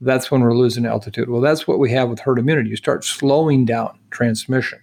[0.00, 1.28] That's when we're losing altitude.
[1.28, 2.70] Well, that's what we have with herd immunity.
[2.70, 4.80] You start slowing down transmission.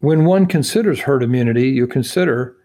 [0.00, 2.56] When one considers herd immunity, you consider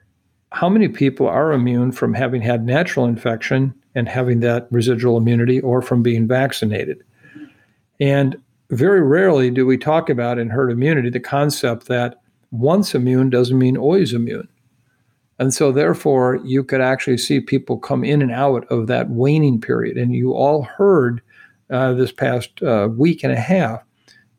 [0.53, 5.59] how many people are immune from having had natural infection and having that residual immunity
[5.61, 7.03] or from being vaccinated.
[7.99, 8.35] And
[8.69, 13.57] very rarely do we talk about in herd immunity the concept that once immune doesn't
[13.57, 14.47] mean always immune.
[15.39, 19.59] And so, therefore, you could actually see people come in and out of that waning
[19.59, 19.97] period.
[19.97, 21.21] And you all heard
[21.71, 23.81] uh, this past uh, week and a half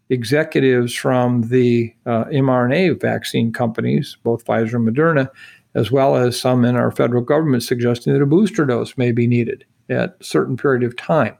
[0.09, 5.29] executives from the uh, mRNA vaccine companies, both Pfizer and Moderna,
[5.75, 9.27] as well as some in our federal government suggesting that a booster dose may be
[9.27, 11.37] needed at a certain period of time.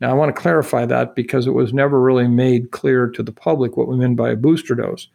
[0.00, 3.32] Now, I want to clarify that because it was never really made clear to the
[3.32, 5.08] public what we meant by a booster dose.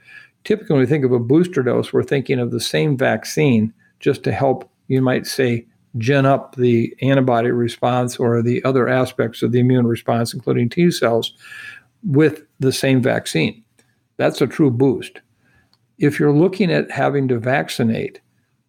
[0.43, 4.23] Typically, when we think of a booster dose, we're thinking of the same vaccine just
[4.23, 9.51] to help, you might say, gin up the antibody response or the other aspects of
[9.51, 11.33] the immune response, including T cells,
[12.03, 13.63] with the same vaccine.
[14.17, 15.21] That's a true boost.
[15.99, 18.21] If you're looking at having to vaccinate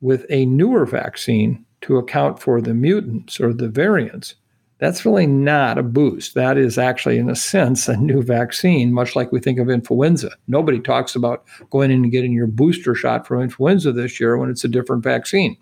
[0.03, 4.34] with a newer vaccine to account for the mutants or the variants,
[4.78, 6.34] that's really not a boost.
[6.34, 10.32] That is actually, in a sense, a new vaccine, much like we think of influenza.
[10.48, 14.50] Nobody talks about going in and getting your booster shot for influenza this year when
[14.50, 15.57] it's a different vaccine.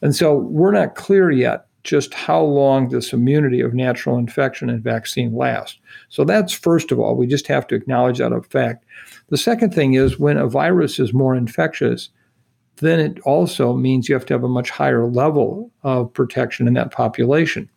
[0.00, 4.82] And so we're not clear yet just how long this immunity of natural infection and
[4.82, 5.78] vaccine lasts.
[6.08, 8.84] So that's first of all, we just have to acknowledge that a fact.
[9.28, 12.08] The second thing is when a virus is more infectious,
[12.76, 16.74] then it also means you have to have a much higher level of protection in
[16.74, 17.68] that population.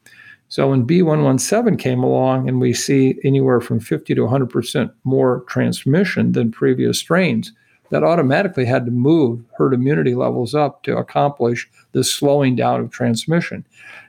[0.48, 6.32] So when B117 came along and we see anywhere from 50 to 100% more transmission
[6.34, 7.52] than previous strains,
[7.90, 12.92] that automatically had to move herd immunity levels up to accomplish this slowing down of
[12.92, 13.66] transmission.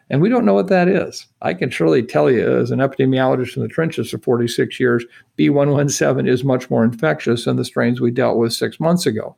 [0.09, 1.27] And we don't know what that is.
[1.43, 5.05] I can surely tell you, as an epidemiologist in the trenches for 46 years,
[5.39, 9.37] B117 is much more infectious than the strains we dealt with six months ago.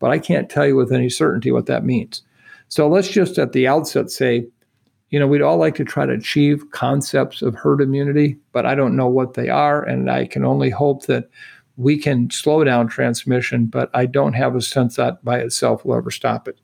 [0.00, 2.22] But I can't tell you with any certainty what that means.
[2.68, 4.46] So let's just at the outset say,
[5.10, 8.74] you know, we'd all like to try to achieve concepts of herd immunity, but I
[8.74, 9.82] don't know what they are.
[9.82, 11.28] And I can only hope that
[11.76, 15.96] we can slow down transmission, but I don't have a sense that by itself will
[15.96, 16.60] ever stop it.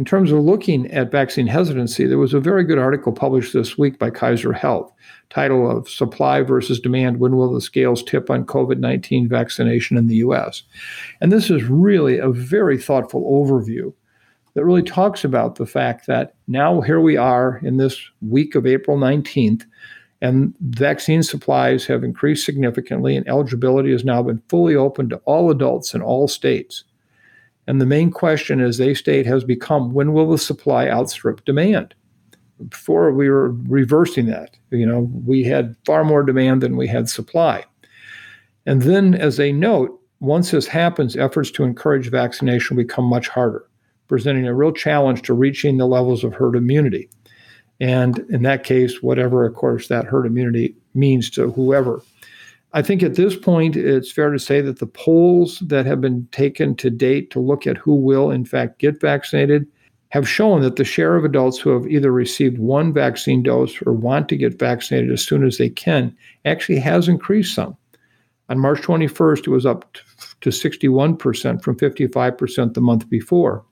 [0.00, 3.76] In terms of looking at vaccine hesitancy, there was a very good article published this
[3.76, 4.90] week by Kaiser Health,
[5.28, 10.06] title of Supply versus Demand When Will the Scales Tip on COVID 19 Vaccination in
[10.06, 10.62] the US?
[11.20, 13.92] And this is really a very thoughtful overview
[14.54, 18.66] that really talks about the fact that now here we are in this week of
[18.66, 19.66] April 19th,
[20.22, 25.50] and vaccine supplies have increased significantly, and eligibility has now been fully open to all
[25.50, 26.84] adults in all states.
[27.66, 31.94] And the main question as they state has become when will the supply outstrip demand?
[32.68, 37.08] Before we were reversing that, you know, we had far more demand than we had
[37.08, 37.64] supply.
[38.66, 43.64] And then, as they note, once this happens, efforts to encourage vaccination become much harder
[44.10, 47.08] presenting a real challenge to reaching the levels of herd immunity.
[47.78, 52.02] And in that case, whatever, of course, that herd immunity means to whoever.
[52.72, 56.28] I think at this point, it's fair to say that the polls that have been
[56.30, 59.66] taken to date to look at who will, in fact, get vaccinated
[60.10, 63.92] have shown that the share of adults who have either received one vaccine dose or
[63.92, 67.76] want to get vaccinated as soon as they can actually has increased some.
[68.48, 69.96] On March 21st, it was up
[70.40, 73.64] to 61% from 55% the month before.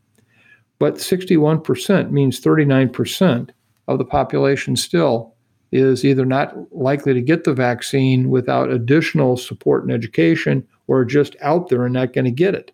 [0.79, 3.51] But 61% means 39%
[3.89, 5.35] of the population still
[5.71, 11.37] is either not likely to get the vaccine without additional support and education or just
[11.41, 12.73] out there and not going to get it.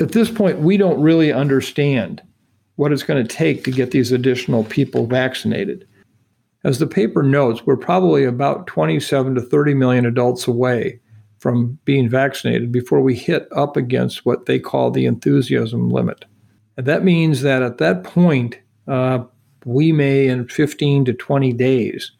[0.00, 2.22] At this point, we don't really understand
[2.76, 5.86] what it's going to take to get these additional people vaccinated.
[6.64, 11.00] As the paper notes, we're probably about 27 to 30 million adults away
[11.38, 16.24] from being vaccinated before we hit up against what they call the enthusiasm limit.
[16.76, 19.24] And that means that at that point, uh,
[19.64, 22.12] we may, in 15 to 20 days,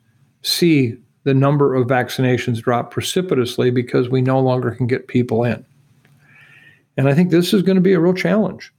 [0.42, 5.64] see the number of vaccinations drop precipitously because we no longer can get people in.
[6.96, 8.72] And I think this is going to be a real challenge.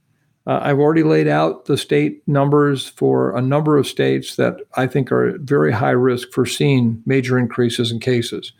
[0.46, 4.86] Uh, I've already laid out the state numbers for a number of states that I
[4.86, 8.52] think are at very high risk for seeing major increases in cases.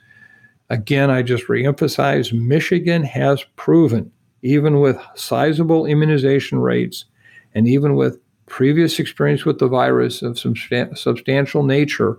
[0.71, 7.05] Again, I just reemphasize Michigan has proven, even with sizable immunization rates
[7.55, 10.55] and even with previous experience with the virus of some
[10.95, 12.19] substantial nature,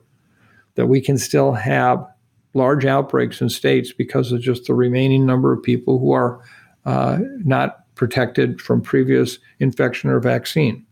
[0.76, 2.06] that we can still have
[2.54, 6.42] large outbreaks in states because of just the remaining number of people who are
[6.86, 10.86] uh, not protected from previous infection or vaccine.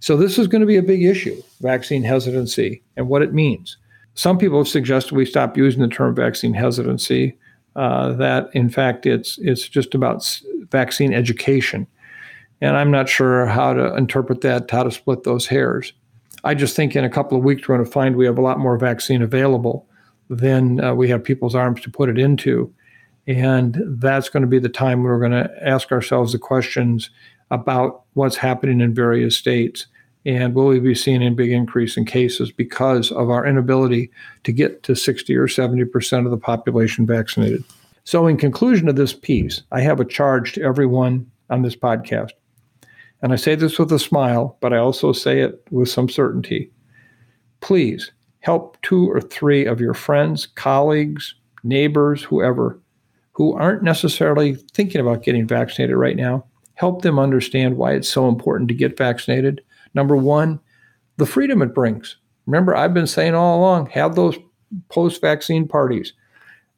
[0.00, 3.78] So, this is going to be a big issue vaccine hesitancy and what it means.
[4.14, 7.36] Some people have suggested we stop using the term vaccine hesitancy,
[7.76, 10.40] uh, that in fact it's, it's just about
[10.70, 11.86] vaccine education.
[12.60, 15.92] And I'm not sure how to interpret that, how to split those hairs.
[16.44, 18.42] I just think in a couple of weeks, we're going to find we have a
[18.42, 19.86] lot more vaccine available
[20.30, 22.72] than uh, we have people's arms to put it into.
[23.26, 27.10] And that's going to be the time we're going to ask ourselves the questions
[27.50, 29.86] about what's happening in various states
[30.26, 34.10] and will we be seeing a big increase in cases because of our inability
[34.42, 37.62] to get to 60 or 70% of the population vaccinated.
[38.02, 42.32] So, in conclusion of this piece, I have a charge to everyone on this podcast.
[43.22, 46.70] And I say this with a smile, but I also say it with some certainty.
[47.60, 52.80] Please help two or three of your friends, colleagues, neighbors, whoever,
[53.32, 56.44] who aren't necessarily thinking about getting vaccinated right now.
[56.74, 59.62] Help them understand why it's so important to get vaccinated
[59.96, 60.60] Number one,
[61.16, 62.18] the freedom it brings.
[62.44, 64.36] Remember, I've been saying all along, have those
[64.90, 66.12] post vaccine parties.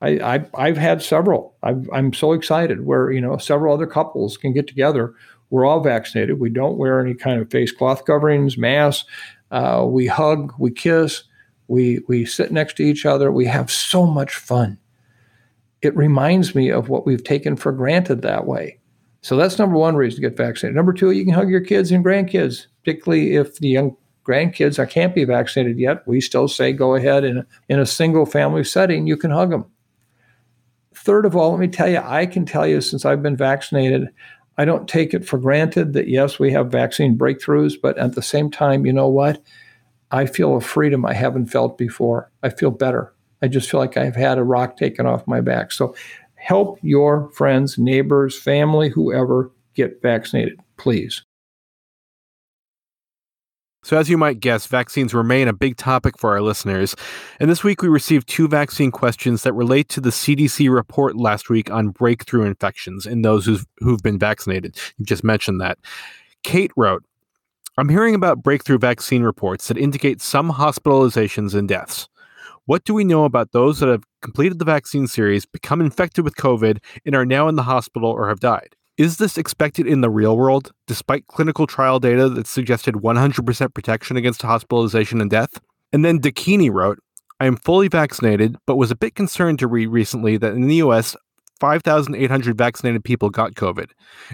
[0.01, 1.57] I, have had several.
[1.65, 5.13] i am so excited where, you know, several other couples can get together.
[5.51, 6.41] We're all vaccinated.
[6.41, 9.09] We don't wear any kind of face cloth coverings, masks.
[9.51, 11.25] Uh, we hug, we kiss,
[11.69, 13.33] we, we sit next to each other.
[13.33, 14.79] We have so much fun.
[15.81, 18.79] It reminds me of what we've taken for granted that way.
[19.23, 20.77] So that's number one reason to get vaccinated.
[20.77, 23.95] Number two, you can hug your kids and grandkids particularly if the young
[24.27, 28.65] grandkids can't be vaccinated yet, we still say go ahead and in a single family
[28.65, 29.67] setting, you can hug them.
[30.95, 34.09] Third of all, let me tell you, I can tell you since I've been vaccinated,
[34.59, 38.23] I don't take it for granted that yes, we have vaccine breakthroughs, but at the
[38.23, 39.41] same time, you know what?
[40.11, 42.31] I feel a freedom I haven't felt before.
[42.43, 43.15] I feel better.
[43.41, 45.71] I just feel like I've had a rock taken off my back.
[45.71, 45.95] So
[46.35, 51.23] help your friends, neighbors, family, whoever get vaccinated, please.
[53.89, 56.95] So, as you might guess, vaccines remain a big topic for our listeners.
[57.41, 61.49] And this week we received two vaccine questions that relate to the CDC report last
[61.49, 64.77] week on breakthrough infections in those who've, who've been vaccinated.
[64.99, 65.79] You just mentioned that.
[66.43, 67.03] Kate wrote,
[67.79, 72.11] I'm hearing about breakthrough vaccine reports that indicate some hospitalizations and deaths.
[72.67, 76.37] What do we know about those that have completed the vaccine series, become infected with
[76.37, 78.77] COVID, and are now in the hospital or have died?
[78.99, 84.17] Is this expected in the real world, despite clinical trial data that suggested 100% protection
[84.17, 85.61] against hospitalization and death?
[85.93, 86.99] And then Dakini wrote,
[87.39, 90.83] I am fully vaccinated, but was a bit concerned to read recently that in the
[90.83, 91.15] US,
[91.61, 93.91] 5,800 vaccinated people got COVID.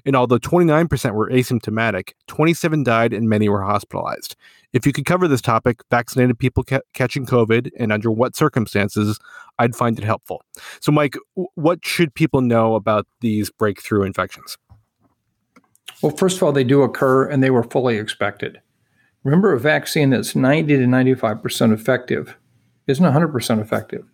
[0.07, 4.35] And although 29% were asymptomatic, 27 died and many were hospitalized.
[4.75, 9.19] If you could cover this topic, vaccinated people ca- catching COVID and under what circumstances,
[9.59, 10.43] I'd find it helpful.
[10.81, 11.17] So, Mike,
[11.55, 14.59] what should people know about these breakthrough infections?
[16.03, 18.61] Well, first of all, they do occur and they were fully expected.
[19.23, 22.37] Remember, a vaccine that's 90 to 95% effective
[22.87, 24.05] isn't 100% effective.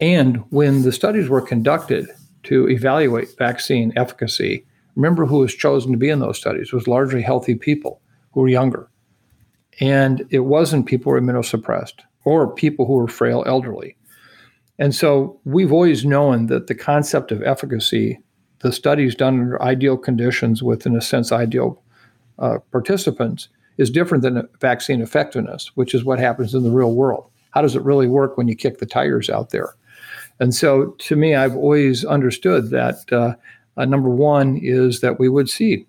[0.00, 2.08] And when the studies were conducted,
[2.44, 4.64] to evaluate vaccine efficacy,
[4.94, 8.00] remember who was chosen to be in those studies was largely healthy people
[8.32, 8.89] who were younger.
[9.80, 13.96] And it wasn't people who were immunosuppressed or people who were frail elderly.
[14.78, 18.18] And so we've always known that the concept of efficacy,
[18.60, 21.82] the studies done under ideal conditions with, in a sense, ideal
[22.38, 27.30] uh, participants, is different than vaccine effectiveness, which is what happens in the real world.
[27.50, 29.74] How does it really work when you kick the tires out there?
[30.38, 33.34] And so to me, I've always understood that uh,
[33.76, 35.86] uh, number one is that we would see,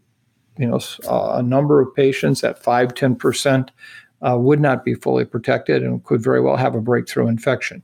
[0.61, 3.69] you know, a number of patients at 5, 10%
[4.21, 7.81] uh, would not be fully protected and could very well have a breakthrough infection.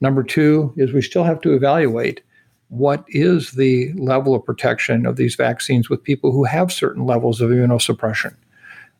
[0.00, 2.22] Number two is we still have to evaluate
[2.68, 7.40] what is the level of protection of these vaccines with people who have certain levels
[7.40, 8.34] of immunosuppression,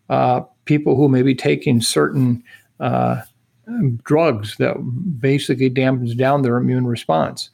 [0.09, 2.43] uh, people who may be taking certain
[2.81, 3.21] uh,
[4.03, 4.77] drugs that
[5.21, 7.51] basically dampens down their immune response.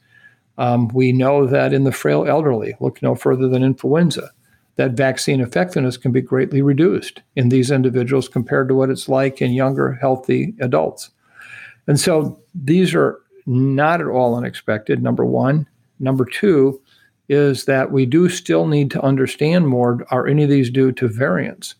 [0.57, 4.31] Um, we know that in the frail elderly, look no further than influenza,
[4.77, 9.41] that vaccine effectiveness can be greatly reduced in these individuals compared to what it's like
[9.41, 11.09] in younger, healthy adults.
[11.87, 15.67] And so these are not at all unexpected, number one.
[15.99, 16.81] Number two
[17.29, 21.07] is that we do still need to understand more are any of these due to
[21.07, 21.75] variants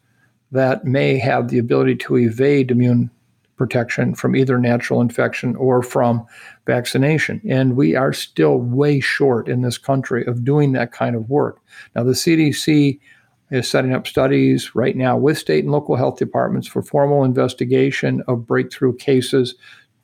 [0.51, 3.09] that may have the ability to evade immune
[3.57, 6.25] protection from either natural infection or from
[6.71, 7.41] vaccination.
[7.47, 11.59] And we are still way short in this country of doing that kind of work.
[11.95, 12.99] Now, the CDC
[13.49, 18.23] is setting up studies right now with state and local health departments for formal investigation
[18.29, 19.55] of breakthrough cases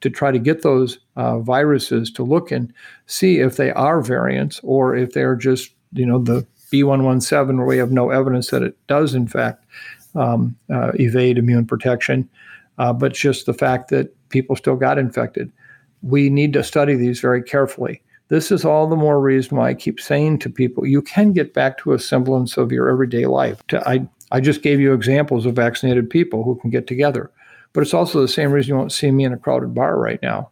[0.02, 2.74] to try to get those uh, viruses to look and
[3.06, 7.78] see if they are variants or if they're just, you know, the B117 where we
[7.78, 9.64] have no evidence that it does, in fact,
[10.16, 12.30] um, uh, evade immune protection,
[12.78, 15.50] uh, but just the fact that people still got infected.
[16.02, 18.02] We need to study these very carefully.
[18.30, 21.54] This is all the more reason why I keep saying to people, you can get
[21.54, 23.62] back to a semblance of your everyday life.
[23.72, 27.32] I, I just gave you examples of vaccinated people who can get together.
[27.74, 30.22] But it's also the same reason you won't see me in a crowded bar right
[30.22, 30.50] now.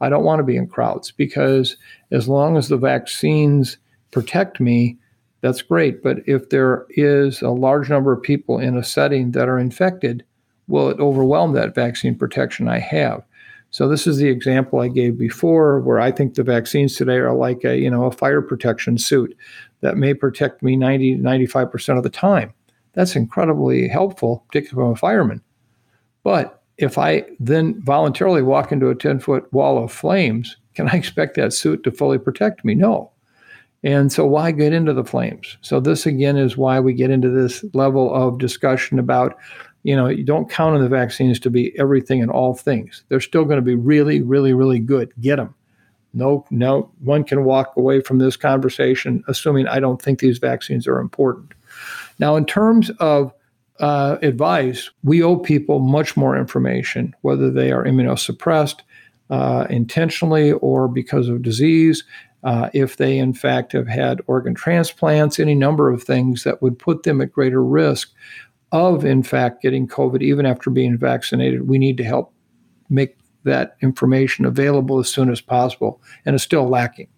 [0.00, 1.76] I don't want to be in crowds because
[2.10, 3.78] as long as the vaccines
[4.10, 4.98] protect me,
[5.40, 6.02] that's great.
[6.02, 10.24] But if there is a large number of people in a setting that are infected,
[10.68, 13.22] will it overwhelm that vaccine protection I have?
[13.74, 17.34] So this is the example I gave before where I think the vaccines today are
[17.34, 19.36] like a, you know, a fire protection suit
[19.80, 22.54] that may protect me 90 95% of the time.
[22.92, 25.42] That's incredibly helpful, particularly if I'm a fireman.
[26.22, 30.92] But if I then voluntarily walk into a 10 foot wall of flames, can I
[30.92, 32.76] expect that suit to fully protect me?
[32.76, 33.10] No.
[33.82, 35.58] And so, why get into the flames?
[35.62, 39.36] So, this again is why we get into this level of discussion about,
[39.84, 43.04] you know, you don't count on the vaccines to be everything and all things.
[43.08, 45.12] They're still going to be really, really, really good.
[45.20, 45.54] Get them.
[46.14, 50.86] No, no, one can walk away from this conversation assuming I don't think these vaccines
[50.86, 51.52] are important.
[52.18, 53.32] Now, in terms of
[53.80, 58.80] uh, advice, we owe people much more information, whether they are immunosuppressed
[59.28, 62.04] uh, intentionally or because of disease
[62.44, 66.78] uh, if they in fact have had organ transplants, any number of things that would
[66.78, 68.12] put them at greater risk
[68.74, 71.68] of in fact getting COVID even after being vaccinated.
[71.68, 72.32] We need to help
[72.90, 77.08] make that information available as soon as possible, and it's still lacking.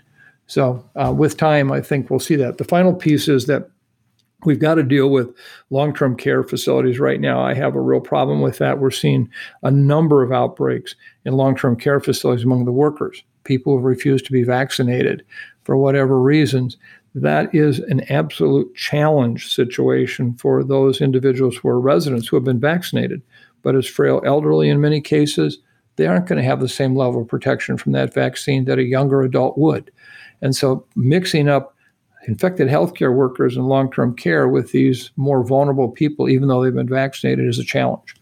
[0.47, 2.59] So, uh, with time, I think we'll see that.
[2.59, 3.69] The final piece is that
[4.45, 5.35] we've got to deal with
[5.71, 7.41] long term care facilities right now.
[7.41, 8.79] I have a real problem with that.
[8.79, 9.29] We're seeing
[9.63, 10.95] a number of outbreaks
[11.25, 15.25] in long term care facilities among the workers people who refuse to be vaccinated
[15.63, 16.77] for whatever reasons.
[17.17, 22.61] That is an absolute challenge situation for those individuals who are residents who have been
[22.61, 23.23] vaccinated,
[23.63, 25.59] but as frail elderly in many cases,
[25.97, 28.85] they aren't going to have the same level of protection from that vaccine that a
[28.85, 29.91] younger adult would.
[30.43, 31.75] And so mixing up
[32.29, 36.75] infected healthcare workers and long term care with these more vulnerable people, even though they've
[36.75, 38.15] been vaccinated, is a challenge.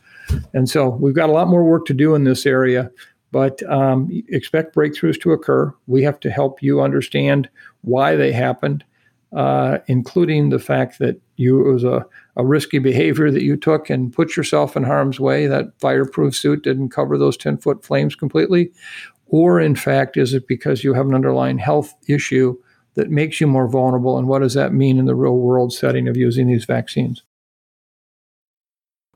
[0.53, 2.93] And so we've got a lot more work to do in this area.
[3.35, 5.75] But um, expect breakthroughs to occur.
[5.89, 7.49] We have to help you understand
[7.81, 8.85] why they happened,
[9.33, 12.07] uh, including the fact that you it was a,
[12.37, 15.49] a risky behavior that you took and put yourself in harm's way.
[15.49, 18.71] That fireproof suit didn't cover those 10 foot flames completely.
[19.27, 22.57] Or, in fact, is it because you have an underlying health issue
[22.95, 24.17] that makes you more vulnerable?
[24.17, 27.25] And what does that mean in the real world setting of using these vaccines?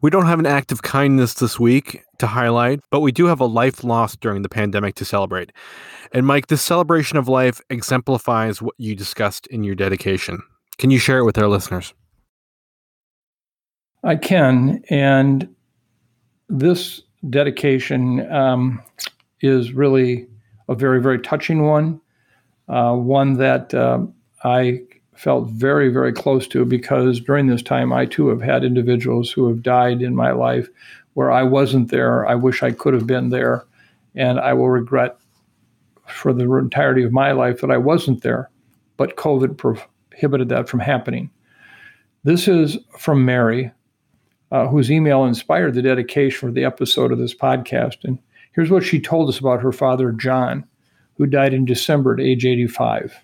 [0.00, 3.40] We don't have an act of kindness this week to highlight, but we do have
[3.40, 5.52] a life lost during the pandemic to celebrate.
[6.12, 10.40] And Mike, this celebration of life exemplifies what you discussed in your dedication.
[10.78, 11.94] Can you share it with our listeners?
[14.04, 14.82] I can.
[14.88, 15.48] And
[16.48, 18.80] this dedication um,
[19.40, 20.28] is really
[20.68, 22.00] a very, very touching one,
[22.68, 23.98] uh, one that uh,
[24.44, 24.82] I
[25.18, 29.48] felt very, very close to because during this time, I too have had individuals who
[29.48, 30.68] have died in my life
[31.14, 32.24] where I wasn't there.
[32.24, 33.64] I wish I could have been there.
[34.14, 35.18] And I will regret
[36.06, 38.48] for the entirety of my life that I wasn't there.
[38.96, 41.30] But COVID prohibited that from happening.
[42.22, 43.72] This is from Mary,
[44.52, 48.04] uh, whose email inspired the dedication for the episode of this podcast.
[48.04, 48.20] And
[48.52, 50.64] here's what she told us about her father, John,
[51.16, 53.20] who died in December at age 85.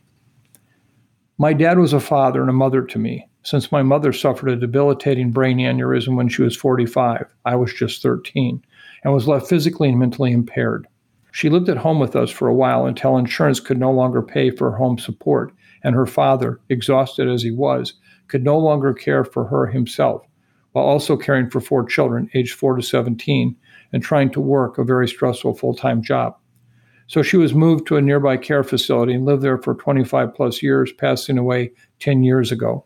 [1.36, 3.28] My dad was a father and a mother to me.
[3.42, 8.02] Since my mother suffered a debilitating brain aneurysm when she was 45, I was just
[8.02, 8.64] 13,
[9.02, 10.86] and was left physically and mentally impaired.
[11.32, 14.50] She lived at home with us for a while until insurance could no longer pay
[14.52, 17.94] for home support, and her father, exhausted as he was,
[18.28, 20.24] could no longer care for her himself,
[20.70, 23.56] while also caring for four children aged 4 to 17
[23.92, 26.36] and trying to work a very stressful full time job.
[27.06, 30.62] So she was moved to a nearby care facility and lived there for 25 plus
[30.62, 32.84] years, passing away 10 years ago.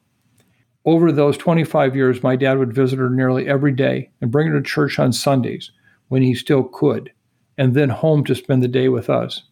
[0.85, 4.61] Over those 25 years, my dad would visit her nearly every day and bring her
[4.61, 5.71] to church on Sundays
[6.09, 7.13] when he still could,
[7.59, 9.43] and then home to spend the day with us.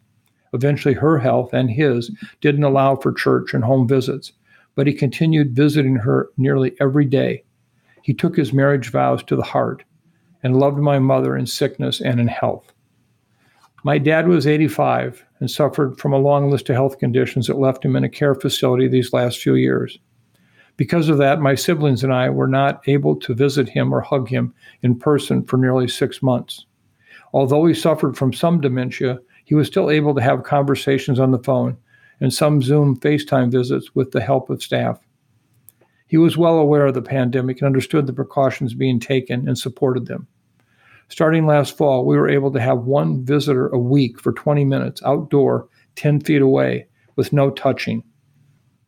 [0.52, 2.10] Eventually, her health and his
[2.40, 4.32] didn't allow for church and home visits,
[4.74, 7.44] but he continued visiting her nearly every day.
[8.02, 9.84] He took his marriage vows to the heart
[10.42, 12.72] and loved my mother in sickness and in health.
[13.84, 17.84] My dad was 85 and suffered from a long list of health conditions that left
[17.84, 19.98] him in a care facility these last few years.
[20.76, 24.28] Because of that, my siblings and I were not able to visit him or hug
[24.28, 24.52] him
[24.82, 26.66] in person for nearly six months.
[27.32, 31.38] Although he suffered from some dementia, he was still able to have conversations on the
[31.38, 31.76] phone
[32.20, 34.98] and some Zoom FaceTime visits with the help of staff.
[36.08, 40.06] He was well aware of the pandemic and understood the precautions being taken and supported
[40.06, 40.26] them.
[41.08, 45.02] Starting last fall, we were able to have one visitor a week for 20 minutes
[45.04, 48.02] outdoor, 10 feet away, with no touching.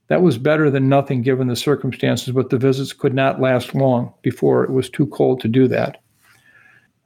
[0.09, 4.13] That was better than nothing given the circumstances, but the visits could not last long
[4.23, 6.03] before it was too cold to do that.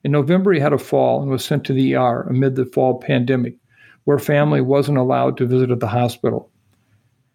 [0.04, 3.00] In November, he had a fall and was sent to the ER amid the fall
[3.00, 3.56] pandemic,
[4.04, 6.50] where family wasn't allowed to visit at the hospital.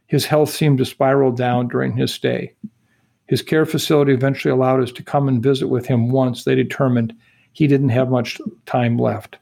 [0.08, 2.54] His health seemed to spiral down during his stay.
[3.28, 7.14] His care facility eventually allowed us to come and visit with him once they determined
[7.58, 9.40] he didn't have much time left.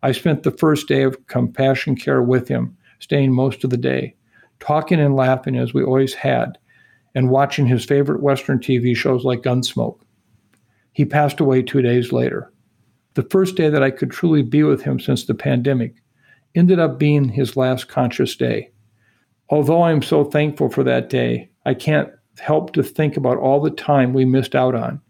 [0.00, 4.14] I spent the first day of compassion care with him, staying most of the day,
[4.60, 6.56] talking and laughing as we always had,
[7.16, 9.98] and watching his favorite Western TV shows like Gunsmoke.
[10.92, 12.52] He passed away two days later.
[13.14, 15.96] The first day that I could truly be with him since the pandemic
[16.54, 18.70] ended up being his last conscious day.
[19.48, 23.72] Although I'm so thankful for that day, I can't help to think about all the
[23.72, 25.00] time we missed out on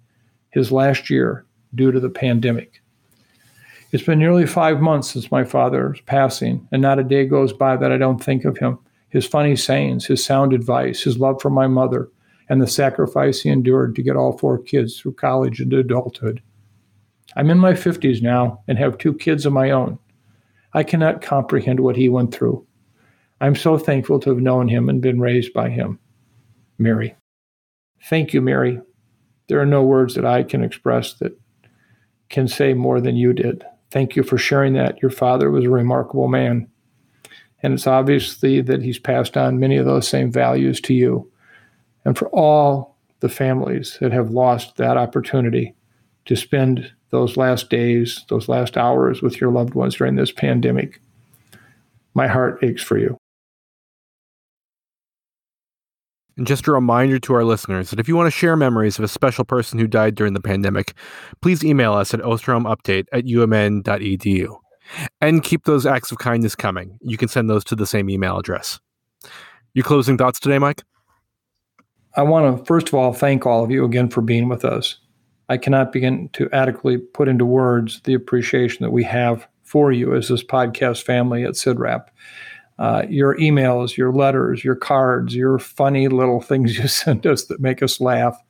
[0.49, 1.45] his last year
[1.75, 2.83] due to the pandemic.
[3.93, 7.77] It's been nearly five months since my father's passing, and not a day goes by
[7.77, 11.51] that I don't think of him, his funny sayings, his sound advice, his love for
[11.51, 12.09] my mother,
[12.49, 16.41] and the sacrifice he endured to get all four kids through college and adulthood.
[17.37, 19.99] I'm in my 50s now and have two kids of my own.
[20.73, 22.67] I cannot comprehend what he went through.
[23.41, 25.99] I'm so thankful to have known him and been raised by him.
[26.79, 27.17] Mary.
[28.05, 28.81] Thank you, Mary.
[29.49, 31.39] There are no words that I can express that
[32.31, 33.65] can say more than you did.
[33.91, 35.03] Thank you for sharing that.
[35.03, 36.69] Your father was a remarkable man.
[37.63, 41.31] And it's obviously that he's passed on many of those same values to you.
[42.05, 45.75] And for all the families that have lost that opportunity
[46.25, 51.01] to spend those last days, those last hours with your loved ones during this pandemic,
[52.15, 53.20] my heart aches for you.
[56.41, 59.05] And just a reminder to our listeners that if you want to share memories of
[59.05, 60.95] a special person who died during the pandemic,
[61.43, 64.57] please email us at osterholmupdate at umn.edu.
[65.21, 66.97] And keep those acts of kindness coming.
[67.03, 68.81] You can send those to the same email address.
[69.75, 70.83] Your closing thoughts today, Mike?
[72.17, 74.97] I want to, first of all, thank all of you again for being with us.
[75.51, 80.15] I cannot begin to adequately put into words the appreciation that we have for you
[80.15, 82.07] as this podcast family at CIDRAP
[82.81, 87.61] uh, your emails, your letters, your cards, your funny little things you send us that
[87.61, 88.43] make us laugh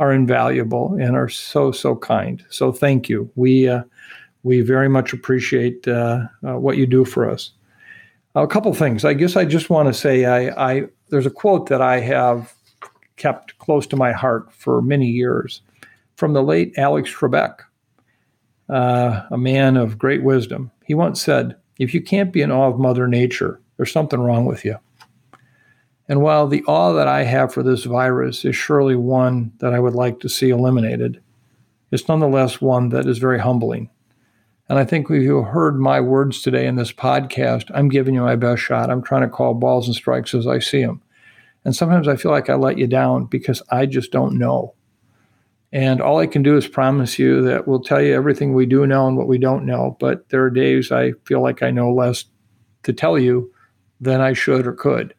[0.00, 2.44] are invaluable and are so so kind.
[2.50, 3.30] So thank you.
[3.36, 3.84] We uh,
[4.42, 7.52] we very much appreciate uh, uh what you do for us.
[8.34, 9.04] A couple things.
[9.04, 12.52] I guess I just want to say I, I there's a quote that I have
[13.16, 15.62] kept close to my heart for many years
[16.16, 17.60] from the late Alex Trebek,
[18.68, 20.70] uh, a man of great wisdom.
[20.84, 24.44] He once said, "If you can't be in awe of Mother Nature, there's something wrong
[24.44, 24.76] with you.
[26.08, 29.80] And while the awe that I have for this virus is surely one that I
[29.80, 31.22] would like to see eliminated,
[31.90, 33.88] it's nonetheless one that is very humbling.
[34.68, 38.20] And I think if you heard my words today in this podcast, I'm giving you
[38.20, 38.90] my best shot.
[38.90, 41.00] I'm trying to call balls and strikes as I see them.
[41.64, 44.74] And sometimes I feel like I let you down because I just don't know.
[45.72, 48.86] And all I can do is promise you that we'll tell you everything we do
[48.86, 49.96] know and what we don't know.
[50.00, 52.24] But there are days I feel like I know less
[52.84, 53.52] to tell you
[54.00, 55.14] than I should or could.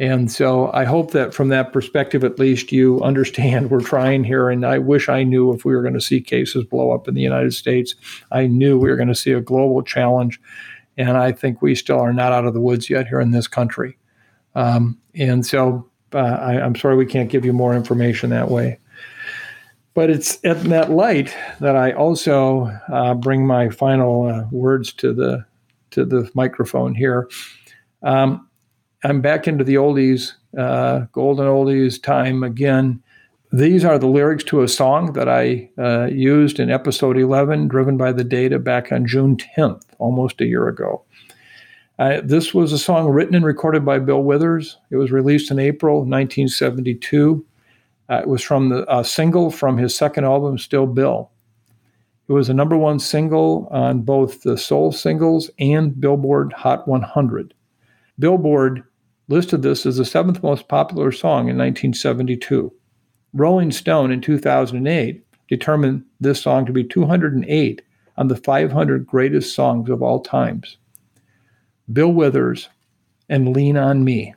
[0.00, 4.48] And so I hope that from that perspective, at least you understand we're trying here.
[4.48, 7.14] And I wish I knew if we were going to see cases blow up in
[7.14, 7.94] the United States.
[8.32, 10.40] I knew we were going to see a global challenge.
[10.96, 13.46] And I think we still are not out of the woods yet here in this
[13.46, 13.96] country.
[14.54, 18.78] Um, and so uh, I, am sorry we can't give you more information that way.
[19.94, 25.12] But it's at that light that I also uh, bring my final uh, words to
[25.12, 25.44] the
[25.90, 27.28] to the microphone here.
[28.02, 28.48] Um,
[29.04, 33.02] I'm back into the oldies, uh, golden oldies time again.
[33.52, 37.96] These are the lyrics to a song that I uh, used in episode 11, Driven
[37.96, 41.02] by the Data, back on June 10th, almost a year ago.
[41.98, 44.78] Uh, this was a song written and recorded by Bill Withers.
[44.90, 47.44] It was released in April 1972.
[48.08, 51.30] Uh, it was from the single from his second album, Still Bill.
[52.28, 57.52] It was a number one single on both the Soul Singles and Billboard Hot 100.
[58.20, 58.84] Billboard
[59.28, 62.70] listed this as the seventh most popular song in 1972.
[63.32, 67.82] Rolling Stone in 2008 determined this song to be 208
[68.18, 70.76] on the 500 greatest songs of all times.
[71.90, 72.68] Bill Withers
[73.30, 74.34] and Lean on Me.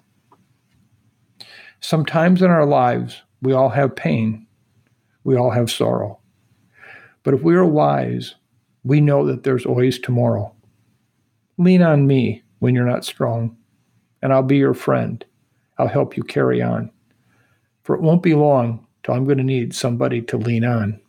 [1.82, 4.48] Sometimes in our lives, we all have pain,
[5.26, 6.20] we all have sorrow.
[7.24, 8.36] But if we are wise,
[8.86, 10.54] we know that there's always tomorrow.
[11.58, 13.58] Lean on me when you're not strong,
[14.24, 15.24] and I'll be your friend.
[15.78, 16.90] I'll help you carry on.
[17.84, 21.00] For it won't be long till I'm going to need somebody to lean on.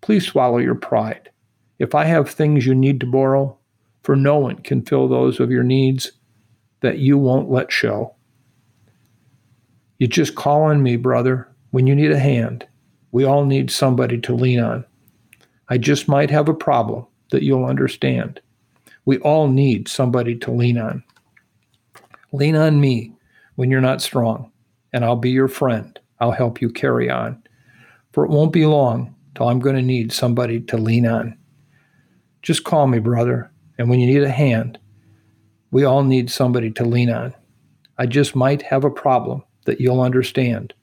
[0.00, 1.30] Please swallow your pride.
[1.78, 3.56] If I have things you need to borrow,
[4.02, 6.10] for no one can fill those of your needs
[6.80, 8.14] that you won't let show.
[9.98, 12.66] You just call on me, brother, when you need a hand.
[13.12, 14.84] We all need somebody to lean on.
[15.68, 18.40] I just might have a problem that you'll understand.
[19.04, 21.03] We all need somebody to lean on.
[22.34, 23.12] Lean on me
[23.54, 24.50] when you're not strong,
[24.92, 25.96] and I'll be your friend.
[26.18, 27.40] I'll help you carry on.
[28.10, 31.38] For it won't be long till I'm going to need somebody to lean on.
[32.42, 34.80] Just call me, brother, and when you need a hand,
[35.70, 37.32] we all need somebody to lean on.
[37.98, 40.74] I just might have a problem that you'll understand.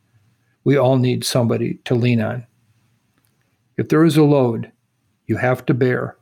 [0.64, 2.48] We all need somebody to lean on.
[3.76, 4.72] If there is a load
[5.26, 6.16] you have to bear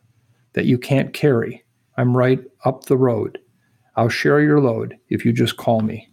[0.53, 1.63] that you can't carry,
[1.97, 3.37] I'm right up the road.
[3.99, 6.09] I'll share your load if you just call me.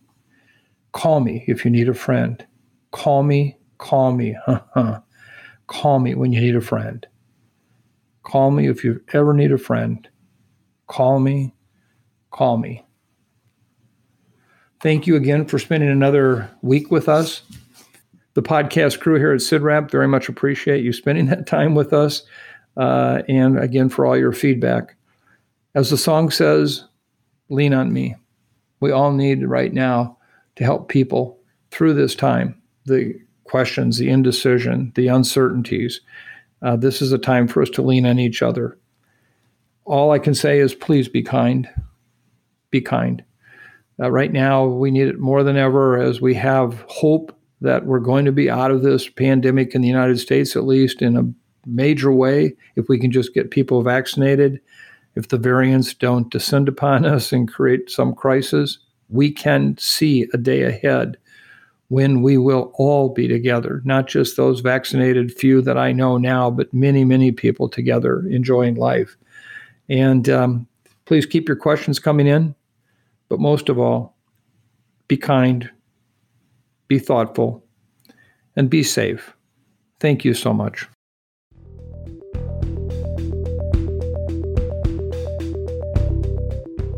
[0.90, 2.44] Call me if you need a friend.
[2.90, 4.36] Call me, call me.
[5.68, 7.06] Call me when you need a friend.
[8.24, 10.08] Call me if you ever need a friend.
[10.88, 11.54] Call me,
[12.32, 12.84] call me.
[14.80, 17.42] Thank you again for spending another week with us.
[18.34, 22.22] The podcast crew here at CIDRAP very much appreciate you spending that time with us.
[22.76, 24.96] Uh, and again, for all your feedback.
[25.76, 26.84] As the song says,
[27.48, 28.16] lean on me.
[28.80, 30.18] We all need right now
[30.56, 31.38] to help people
[31.70, 36.00] through this time the questions, the indecision, the uncertainties.
[36.62, 38.78] Uh, this is a time for us to lean on each other.
[39.84, 41.68] All I can say is please be kind.
[42.70, 43.24] Be kind.
[44.00, 48.00] Uh, right now, we need it more than ever as we have hope that we're
[48.00, 51.32] going to be out of this pandemic in the United States, at least in a
[51.66, 54.60] major way, if we can just get people vaccinated.
[55.16, 60.38] If the variants don't descend upon us and create some crisis, we can see a
[60.38, 61.16] day ahead
[61.88, 66.50] when we will all be together, not just those vaccinated few that I know now,
[66.50, 69.16] but many, many people together enjoying life.
[69.88, 70.66] And um,
[71.04, 72.54] please keep your questions coming in.
[73.28, 74.16] But most of all,
[75.08, 75.70] be kind,
[76.88, 77.64] be thoughtful,
[78.56, 79.34] and be safe.
[80.00, 80.86] Thank you so much.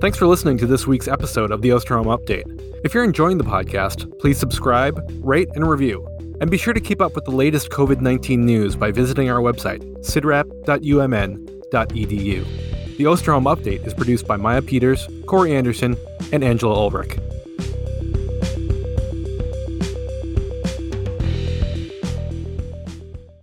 [0.01, 2.45] Thanks for listening to this week's episode of the Osterholm Update.
[2.85, 6.07] If you're enjoying the podcast, please subscribe, rate, and review.
[6.41, 9.41] And be sure to keep up with the latest COVID 19 news by visiting our
[9.41, 12.97] website, cidrap.umn.edu.
[12.97, 15.97] The Osterholm Update is produced by Maya Peters, Corey Anderson,
[16.31, 17.19] and Angela Ulrich.